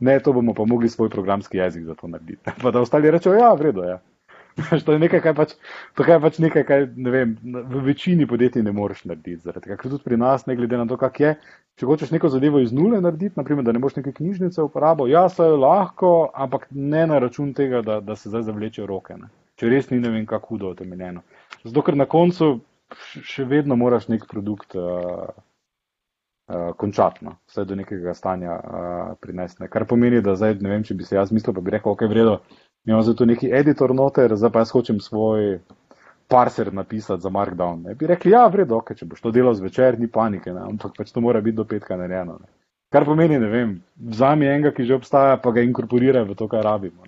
ne, 0.00 0.20
to 0.20 0.36
bomo 0.36 0.52
pa 0.54 0.68
mogli 0.68 0.88
svoj 0.88 1.08
programski 1.08 1.58
jezik 1.58 1.88
za 1.88 1.94
to 1.94 2.08
narediti. 2.08 2.44
Pa 2.62 2.70
da 2.70 2.80
ostali 2.80 3.10
rečejo, 3.10 3.40
ja, 3.40 3.54
vredo 3.54 3.88
je. 3.88 3.96
Ja. 3.96 4.00
To 4.86 4.92
je 4.92 5.00
nekaj, 5.02 5.20
kar 5.24 5.34
pač, 5.36 5.54
to 5.98 6.06
je 6.06 6.18
pač 6.22 6.38
nekaj, 6.42 6.64
kar 6.68 6.86
ne 6.96 7.14
vem, 7.14 7.34
v 7.42 7.82
večini 7.86 8.26
podjetij 8.30 8.64
ne 8.66 8.72
moreš 8.76 9.04
narediti. 9.08 9.42
Zaradi 9.44 9.68
tega, 9.68 9.78
ker 9.80 9.90
tudi 9.90 10.06
pri 10.06 10.20
nas, 10.20 10.46
ne 10.48 10.56
glede 10.58 10.80
na 10.80 10.86
to, 10.90 10.98
kak 11.00 11.20
je, 11.20 11.34
če 11.80 11.88
hočeš 11.88 12.14
neko 12.14 12.30
zadevo 12.32 12.62
iz 12.62 12.72
nule 12.76 13.00
narediti, 13.00 13.38
naprimer, 13.40 13.64
da 13.66 13.74
ne 13.76 13.82
boš 13.82 13.98
neke 14.00 14.14
knjižnice 14.16 14.62
uporabljal, 14.66 15.10
ja, 15.12 15.26
se 15.32 15.44
lahko, 15.44 16.14
ampak 16.34 16.66
ne 16.70 17.06
na 17.10 17.20
račun 17.22 17.54
tega, 17.56 17.82
da, 17.86 18.00
da 18.04 18.16
se 18.16 18.32
zdaj 18.32 18.48
zavleče 18.48 18.88
roke. 18.88 19.18
Ne. 19.20 19.30
Če 19.60 19.68
res 19.68 19.90
ni 19.92 20.00
ne 20.00 20.12
vem, 20.12 20.26
kako 20.28 20.54
hudo 20.54 20.74
utemeljeno. 20.74 21.22
Zato, 21.64 21.84
ker 21.84 21.98
na 21.98 22.08
koncu 22.10 22.58
še 23.06 23.46
vedno 23.46 23.76
moraš 23.78 24.08
nek 24.12 24.26
produkt. 24.30 24.76
Uh, 24.78 25.30
Uh, 26.50 26.72
končatno, 26.74 27.36
vse 27.46 27.62
do 27.62 27.76
nekega 27.78 28.10
stanja 28.18 28.56
uh, 28.58 29.12
prinesne. 29.22 29.68
Kar 29.70 29.84
pomeni, 29.86 30.18
da 30.18 30.32
zdaj 30.34 30.56
ne 30.58 30.72
vem, 30.72 30.82
če 30.82 30.96
bi 30.98 31.06
se 31.06 31.14
jaz 31.14 31.30
mislil, 31.30 31.54
pa 31.54 31.62
bi 31.62 31.70
rekel, 31.76 31.92
ok, 31.92 32.02
vredo, 32.10 32.32
imamo 32.86 33.02
zdaj 33.02 33.16
tu 33.16 33.26
neki 33.26 33.50
editor 33.52 33.94
noter, 33.94 34.36
zdaj 34.36 34.50
pa 34.50 34.64
jaz 34.64 34.70
hočem 34.70 35.00
svoj 35.00 35.58
parser 36.30 36.72
napisati 36.74 37.22
za 37.22 37.30
Markdown. 37.30 37.82
Ne. 37.82 37.94
Bi 37.94 38.06
rekli, 38.06 38.30
ja, 38.30 38.46
vredo, 38.46 38.78
ok, 38.78 38.94
če 38.94 39.06
boš 39.06 39.20
to 39.20 39.32
delal 39.34 39.54
zvečer, 39.54 39.98
ni 39.98 40.06
panike, 40.06 40.52
ne. 40.54 40.62
ampak 40.62 40.94
pač 40.98 41.10
to 41.12 41.20
mora 41.20 41.40
biti 41.42 41.58
do 41.58 41.66
petka 41.66 41.98
narejeno. 41.98 42.38
Ne. 42.40 42.52
Kar 42.90 43.04
pomeni, 43.06 43.38
ne 43.38 43.48
vem, 43.50 43.74
vzami 44.14 44.46
enega, 44.46 44.70
ki 44.74 44.86
že 44.86 44.98
obstaja, 44.98 45.38
pa 45.42 45.50
ga 45.54 45.62
inkorporiraj 45.66 46.24
v 46.26 46.36
to, 46.38 46.48
kar 46.50 46.64
rabimo. 46.66 47.06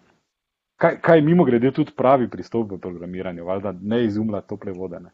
Kaj, 0.83 0.99
kaj 1.03 1.23
mimo 1.23 1.47
grede 1.47 1.71
tudi 1.75 1.95
pravi 1.95 2.27
pristop 2.31 2.75
v 2.75 2.81
programiranju, 2.83 3.47
valjda 3.47 3.75
ne 3.79 4.03
izumlja 4.05 4.43
tople 4.47 4.75
vode. 4.75 4.99
Ne. 5.05 5.13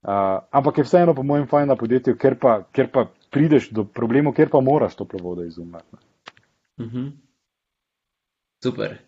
Uh, 0.00 0.40
ampak 0.50 0.80
je 0.80 0.86
vseeno, 0.88 1.14
po 1.14 1.22
mojem, 1.22 1.46
fajn 1.46 1.70
na 1.70 1.76
podjetju, 1.78 2.16
ker 2.18 2.38
pa, 2.40 2.56
ker 2.74 2.88
pa 2.90 3.04
prideš 3.30 3.68
do 3.76 3.84
problemov, 3.84 4.34
ker 4.34 4.50
pa 4.50 4.62
moraš 4.64 4.96
toplo 4.98 5.20
vodo 5.22 5.46
izumljati. 5.46 5.96
Uh 6.78 6.86
mhm. 6.86 6.96
-huh. 6.96 7.10
Super. 8.64 8.98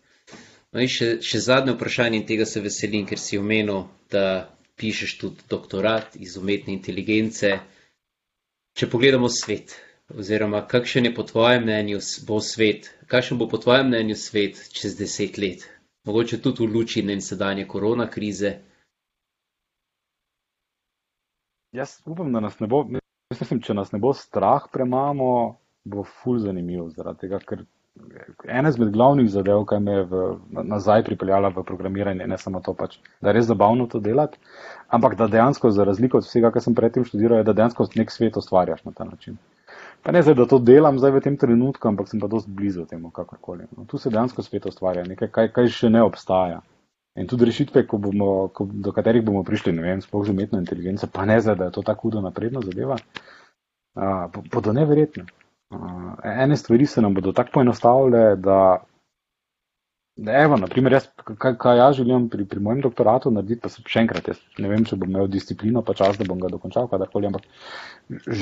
No 0.73 0.81
in 0.81 0.89
še, 0.89 1.07
še 1.21 1.39
zadnje 1.45 1.75
vprašanje 1.75 2.17
in 2.17 2.25
tega 2.25 2.47
se 2.49 2.61
veselim, 2.61 3.05
ker 3.05 3.21
si 3.21 3.37
omenil, 3.37 3.83
da 4.09 4.49
pišeš 4.81 5.17
tudi 5.21 5.45
doktorat 5.49 6.15
iz 6.17 6.37
umetne 6.41 6.73
inteligence. 6.73 7.51
Če 8.73 8.89
pogledamo 8.89 9.29
svet, 9.29 9.75
oziroma 10.17 10.63
kakšen 10.65 11.05
je 11.05 11.13
po 11.13 11.25
tvojem 11.29 11.67
mnenju 11.67 11.99
bo 12.25 12.39
svet, 12.41 12.89
kakšen 13.07 13.37
bo 13.37 13.47
po 13.51 13.61
tvojem 13.61 13.91
mnenju 13.91 14.17
svet 14.17 14.63
čez 14.73 14.97
deset 14.97 15.37
let, 15.37 15.67
mogoče 16.09 16.41
tudi 16.41 16.65
v 16.65 16.73
luči 16.73 17.05
ne 17.05 17.19
sedanje 17.21 17.67
korona 17.69 18.09
krize. 18.09 18.55
Jaz 21.73 21.99
upam, 22.05 22.33
da 22.33 22.41
nas 22.41 22.57
ne 22.59 22.67
bo, 22.69 22.81
mislim, 22.89 23.61
če 23.61 23.77
nas 23.77 23.93
ne 23.93 24.01
bo 24.01 24.13
strah 24.17 24.65
premamo, 24.73 25.29
bo 25.85 26.03
ful 26.05 26.41
zanimivo 26.41 26.89
zaradi 26.89 27.27
tega, 27.27 27.39
ker 27.45 27.65
ena 28.47 28.69
izmed 28.69 28.91
glavnih 28.91 29.29
zadev, 29.29 29.63
kaj 29.69 29.79
me 29.79 29.93
je 29.93 30.03
v, 30.09 30.21
nazaj 30.63 31.03
pripeljala 31.03 31.51
v 31.53 31.63
programiranje, 31.67 32.27
ne 32.27 32.37
samo 32.37 32.61
to, 32.65 32.73
pač, 32.73 32.97
da 33.21 33.29
je 33.29 33.37
res 33.37 33.45
zabavno 33.45 33.87
to 33.87 33.99
delati, 33.99 34.39
ampak 34.87 35.15
da 35.19 35.27
dejansko, 35.27 35.71
za 35.71 35.85
razliko 35.87 36.17
od 36.17 36.27
vsega, 36.27 36.51
kar 36.51 36.63
sem 36.65 36.75
predtem 36.75 37.05
študiral, 37.05 37.41
je, 37.41 37.47
da 37.49 37.55
dejansko 37.59 37.87
nek 37.95 38.11
svet 38.11 38.37
ustvarjaš 38.37 38.83
na 38.83 38.95
ta 38.97 39.07
način. 39.09 39.37
Pa 40.03 40.11
ne 40.11 40.21
zdaj, 40.21 40.35
da 40.35 40.45
to 40.49 40.59
delam 40.59 40.97
zdaj 40.99 41.13
v 41.15 41.23
tem 41.23 41.37
trenutku, 41.39 41.87
ampak 41.87 42.09
sem 42.09 42.19
pa 42.19 42.27
dosti 42.27 42.51
blizu 42.51 42.85
temu, 42.89 43.11
kakorkoli. 43.11 43.69
No, 43.77 43.85
tu 43.87 43.97
se 43.97 44.11
dejansko 44.11 44.43
svet 44.43 44.65
ustvarja, 44.67 45.05
nekaj, 45.07 45.31
kaj, 45.31 45.51
kaj 45.55 45.69
še 45.77 45.91
ne 45.93 46.03
obstaja. 46.03 46.59
In 47.15 47.29
tudi 47.29 47.45
rešitve, 47.45 47.85
ko 47.87 47.99
bomo, 48.01 48.49
ko, 48.57 48.65
do 48.65 48.91
katerih 48.91 49.23
bomo 49.23 49.43
prišli, 49.45 49.71
ne 49.77 49.85
vem, 49.85 50.01
sploh 50.01 50.25
z 50.25 50.33
umetno 50.33 50.59
inteligenco, 50.59 51.07
pa 51.13 51.27
ne 51.29 51.37
zdaj, 51.39 51.55
da 51.59 51.69
je 51.69 51.75
to 51.77 51.85
tako 51.85 52.09
hudo 52.09 52.25
napredno 52.25 52.65
zadeva, 52.65 52.97
bodo 54.49 54.73
neverjetne. 54.73 55.27
Uh, 55.73 56.13
ene 56.23 56.57
stvari 56.57 56.85
se 56.85 57.01
nam 57.01 57.13
bodo 57.13 57.31
tako 57.31 57.49
poenostavile, 57.53 58.35
da, 58.35 58.57
evo, 60.43 60.57
naprimer, 60.61 60.93
jaz, 60.93 61.07
kaj, 61.23 61.55
kaj 61.57 61.77
jaz 61.77 61.95
želim 61.97 62.27
pri, 62.29 62.45
pri 62.45 62.59
mojem 62.59 62.83
doktoratu 62.85 63.31
narediti, 63.33 63.61
pa 63.63 63.71
še 63.71 64.03
enkrat, 64.03 64.29
jaz 64.29 64.41
ne 64.61 64.69
vem, 64.69 64.85
če 64.85 64.99
bom 65.01 65.09
imel 65.09 65.31
disciplino, 65.33 65.81
pa 65.81 65.95
čas, 65.97 66.19
da 66.19 66.27
bom 66.29 66.41
ga 66.43 66.51
dokončal, 66.53 66.87
kadarkoli, 66.91 67.31
ampak 67.31 67.49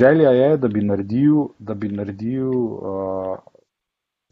želja 0.01 0.35
je, 0.35 0.51
da 0.59 0.67
bi 0.67 0.83
naredil, 0.83 1.47
da 1.59 1.77
bi 1.77 1.93
naredil 1.95 2.51
uh, 2.51 3.33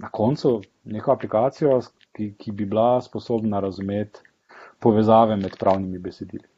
na 0.03 0.11
koncu 0.11 0.57
neko 0.91 1.15
aplikacijo, 1.15 1.79
ki, 2.15 2.33
ki 2.39 2.51
bi 2.51 2.67
bila 2.67 2.97
sposobna 3.05 3.63
razumeti 3.63 4.25
povezave 4.83 5.35
med 5.39 5.55
pravnimi 5.59 5.99
besedili 5.99 6.48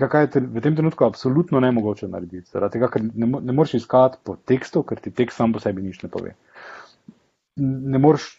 nekaj, 0.00 0.28
je 0.34 0.42
v 0.42 0.62
tem 0.64 0.76
trenutku 0.76 1.06
absolutno 1.06 1.60
ne 1.60 1.70
mogoče 1.72 2.08
narediti. 2.08 2.50
Zaradi 2.52 2.78
tega, 2.78 2.90
ker 2.92 3.04
ne, 3.04 3.28
ne 3.40 3.56
moreš 3.56 3.78
iskati 3.80 4.20
po 4.24 4.36
tekstu, 4.36 4.82
ker 4.82 5.00
ti 5.00 5.12
tekst 5.14 5.40
sam 5.40 5.54
po 5.54 5.62
sebi 5.62 5.82
nič 5.82 6.02
ne 6.02 6.10
pove. 6.12 6.34
Ne 7.60 8.00
moreš 8.02 8.30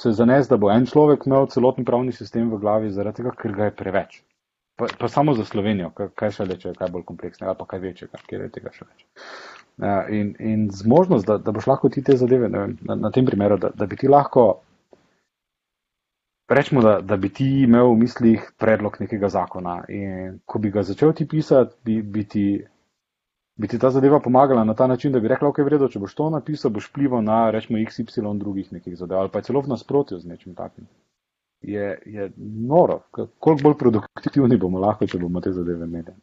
se 0.00 0.12
zanesti, 0.16 0.50
da 0.52 0.58
bo 0.60 0.70
en 0.72 0.86
človek 0.88 1.26
imel 1.26 1.48
celoten 1.52 1.84
pravni 1.84 2.12
sistem 2.16 2.50
v 2.50 2.60
glavi, 2.62 2.92
zaradi 2.92 3.22
tega, 3.22 3.34
ker 3.38 3.56
ga 3.56 3.68
je 3.68 3.76
preveč. 3.76 4.22
Pa, 4.80 4.88
pa 4.98 5.08
samo 5.08 5.34
za 5.36 5.44
Slovenijo, 5.44 5.90
kaj 5.92 6.30
še 6.38 6.48
reče, 6.48 6.72
kaj 6.78 6.90
bolj 6.94 7.04
kompleksnega, 7.10 7.54
pa 7.58 7.66
kaj 7.68 7.82
večjega, 7.82 8.20
kjer 8.28 8.46
je 8.46 8.52
tega 8.54 8.72
še 8.72 8.86
več. 8.88 9.04
In, 10.12 10.32
in 10.40 10.66
zmožnost, 10.72 11.28
da, 11.28 11.36
da 11.38 11.52
boš 11.52 11.68
lahko 11.68 11.90
ti 11.92 12.02
te 12.04 12.16
zadeve, 12.16 12.48
vem, 12.52 12.76
na, 12.88 12.96
na 12.96 13.10
tem 13.12 13.28
primeru, 13.28 13.58
da, 13.60 13.70
da 13.76 13.88
bi 13.88 13.98
ti 14.00 14.08
lahko 14.08 14.46
rečemo, 16.54 16.82
da, 16.82 17.00
da 17.00 17.16
bi 17.16 17.28
ti 17.28 17.46
imel 17.62 17.92
v 17.92 17.98
mislih 18.04 18.50
predlog 18.58 18.96
nekega 19.00 19.28
zakona 19.28 19.82
in 19.88 20.38
ko 20.46 20.58
bi 20.58 20.70
ga 20.70 20.82
začel 20.82 21.12
ti 21.12 21.26
pisati, 21.28 21.76
bi, 21.84 22.02
bi, 22.02 22.24
ti, 22.28 22.44
bi 23.56 23.68
ti 23.68 23.78
ta 23.78 23.90
zadeva 23.90 24.20
pomagala 24.20 24.64
na 24.64 24.74
ta 24.74 24.86
način, 24.86 25.12
da 25.12 25.20
bi 25.20 25.28
rekla, 25.28 25.48
ok, 25.48 25.62
vredo, 25.64 25.88
če 25.88 26.02
boš 26.02 26.14
to 26.18 26.30
napisal, 26.30 26.72
boš 26.74 26.90
plival 26.92 27.24
na, 27.24 27.50
rečemo, 27.50 27.78
XY 27.78 28.38
drugih 28.38 28.72
nekih 28.72 28.96
zadev 28.96 29.18
ali 29.18 29.32
pa 29.32 29.38
je 29.42 29.50
celo 29.50 29.62
v 29.62 29.72
nasprotju 29.74 30.18
z 30.18 30.28
nečim 30.28 30.54
takim. 30.54 30.88
Je, 31.62 31.98
je 32.06 32.30
noro, 32.68 33.02
koliko 33.12 33.58
bolj 33.62 33.78
produktivni 33.78 34.56
bomo 34.58 34.80
lahko, 34.82 35.06
če 35.06 35.18
bomo 35.18 35.40
te 35.40 35.52
zadeve 35.52 35.86
imeli. 35.86 36.16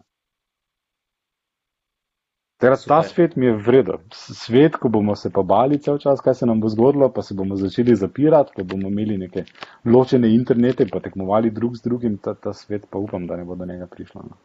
Teraz, 2.59 2.83
ta 2.83 3.03
svet 3.03 3.35
mi 3.35 3.45
je 3.45 3.53
vreden. 3.55 4.01
Svet, 4.11 4.75
ko 4.75 4.89
bomo 4.91 5.15
se 5.15 5.29
pa 5.31 5.41
bali 5.47 5.77
cel 5.79 5.97
čas, 5.97 6.19
kaj 6.19 6.33
se 6.35 6.45
nam 6.45 6.59
bo 6.59 6.67
zgodilo, 6.69 7.07
pa 7.15 7.21
se 7.23 7.33
bomo 7.33 7.55
začeli 7.55 7.95
zapirati, 7.95 8.51
pa 8.55 8.63
bomo 8.63 8.89
imeli 8.89 9.17
neke 9.17 9.45
ločene 9.85 10.27
internete, 10.35 10.87
pa 10.91 10.99
tekmovali 10.99 11.53
drug 11.55 11.77
z 11.77 11.85
drugim, 11.87 12.17
ta, 12.17 12.33
ta 12.35 12.53
svet 12.53 12.89
pa 12.91 12.99
upam, 12.99 13.27
da 13.27 13.37
ne 13.37 13.45
bo 13.47 13.55
do 13.55 13.65
njega 13.65 13.87
prišlo. 13.87 14.23
No. 14.27 14.35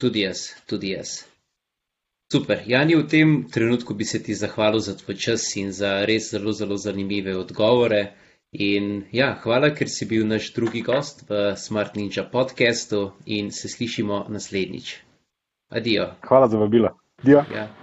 Tudi 0.00 0.26
jaz, 0.26 0.42
tudi 0.66 0.90
jaz. 0.90 1.22
Super. 2.32 2.60
Jani, 2.66 2.98
v 3.00 3.06
tem 3.08 3.32
trenutku 3.52 3.94
bi 3.94 4.04
se 4.04 4.20
ti 4.22 4.34
zahvalil 4.34 4.80
za 4.80 4.96
tvoj 4.96 5.16
čas 5.16 5.46
in 5.56 5.72
za 5.72 6.04
res 6.04 6.30
zelo, 6.34 6.52
zelo 6.52 6.76
zanimive 6.76 7.36
odgovore. 7.36 8.02
In 8.52 9.06
ja, 9.12 9.30
hvala, 9.40 9.72
ker 9.72 9.88
si 9.88 10.04
bil 10.04 10.26
naš 10.28 10.50
drugi 10.52 10.84
gost 10.84 11.24
v 11.30 11.54
Smart 11.56 11.96
Ninja 11.96 12.26
podkastu 12.28 13.00
in 13.24 13.48
se 13.50 13.68
slišimo 13.68 14.26
naslednjič. 14.28 15.11
Adijo. 15.72 16.06
Hvala 16.28 16.48
za 16.48 16.58
vabilo. 16.58 16.88
Adijo. 17.22 17.44
Ja. 17.54 17.81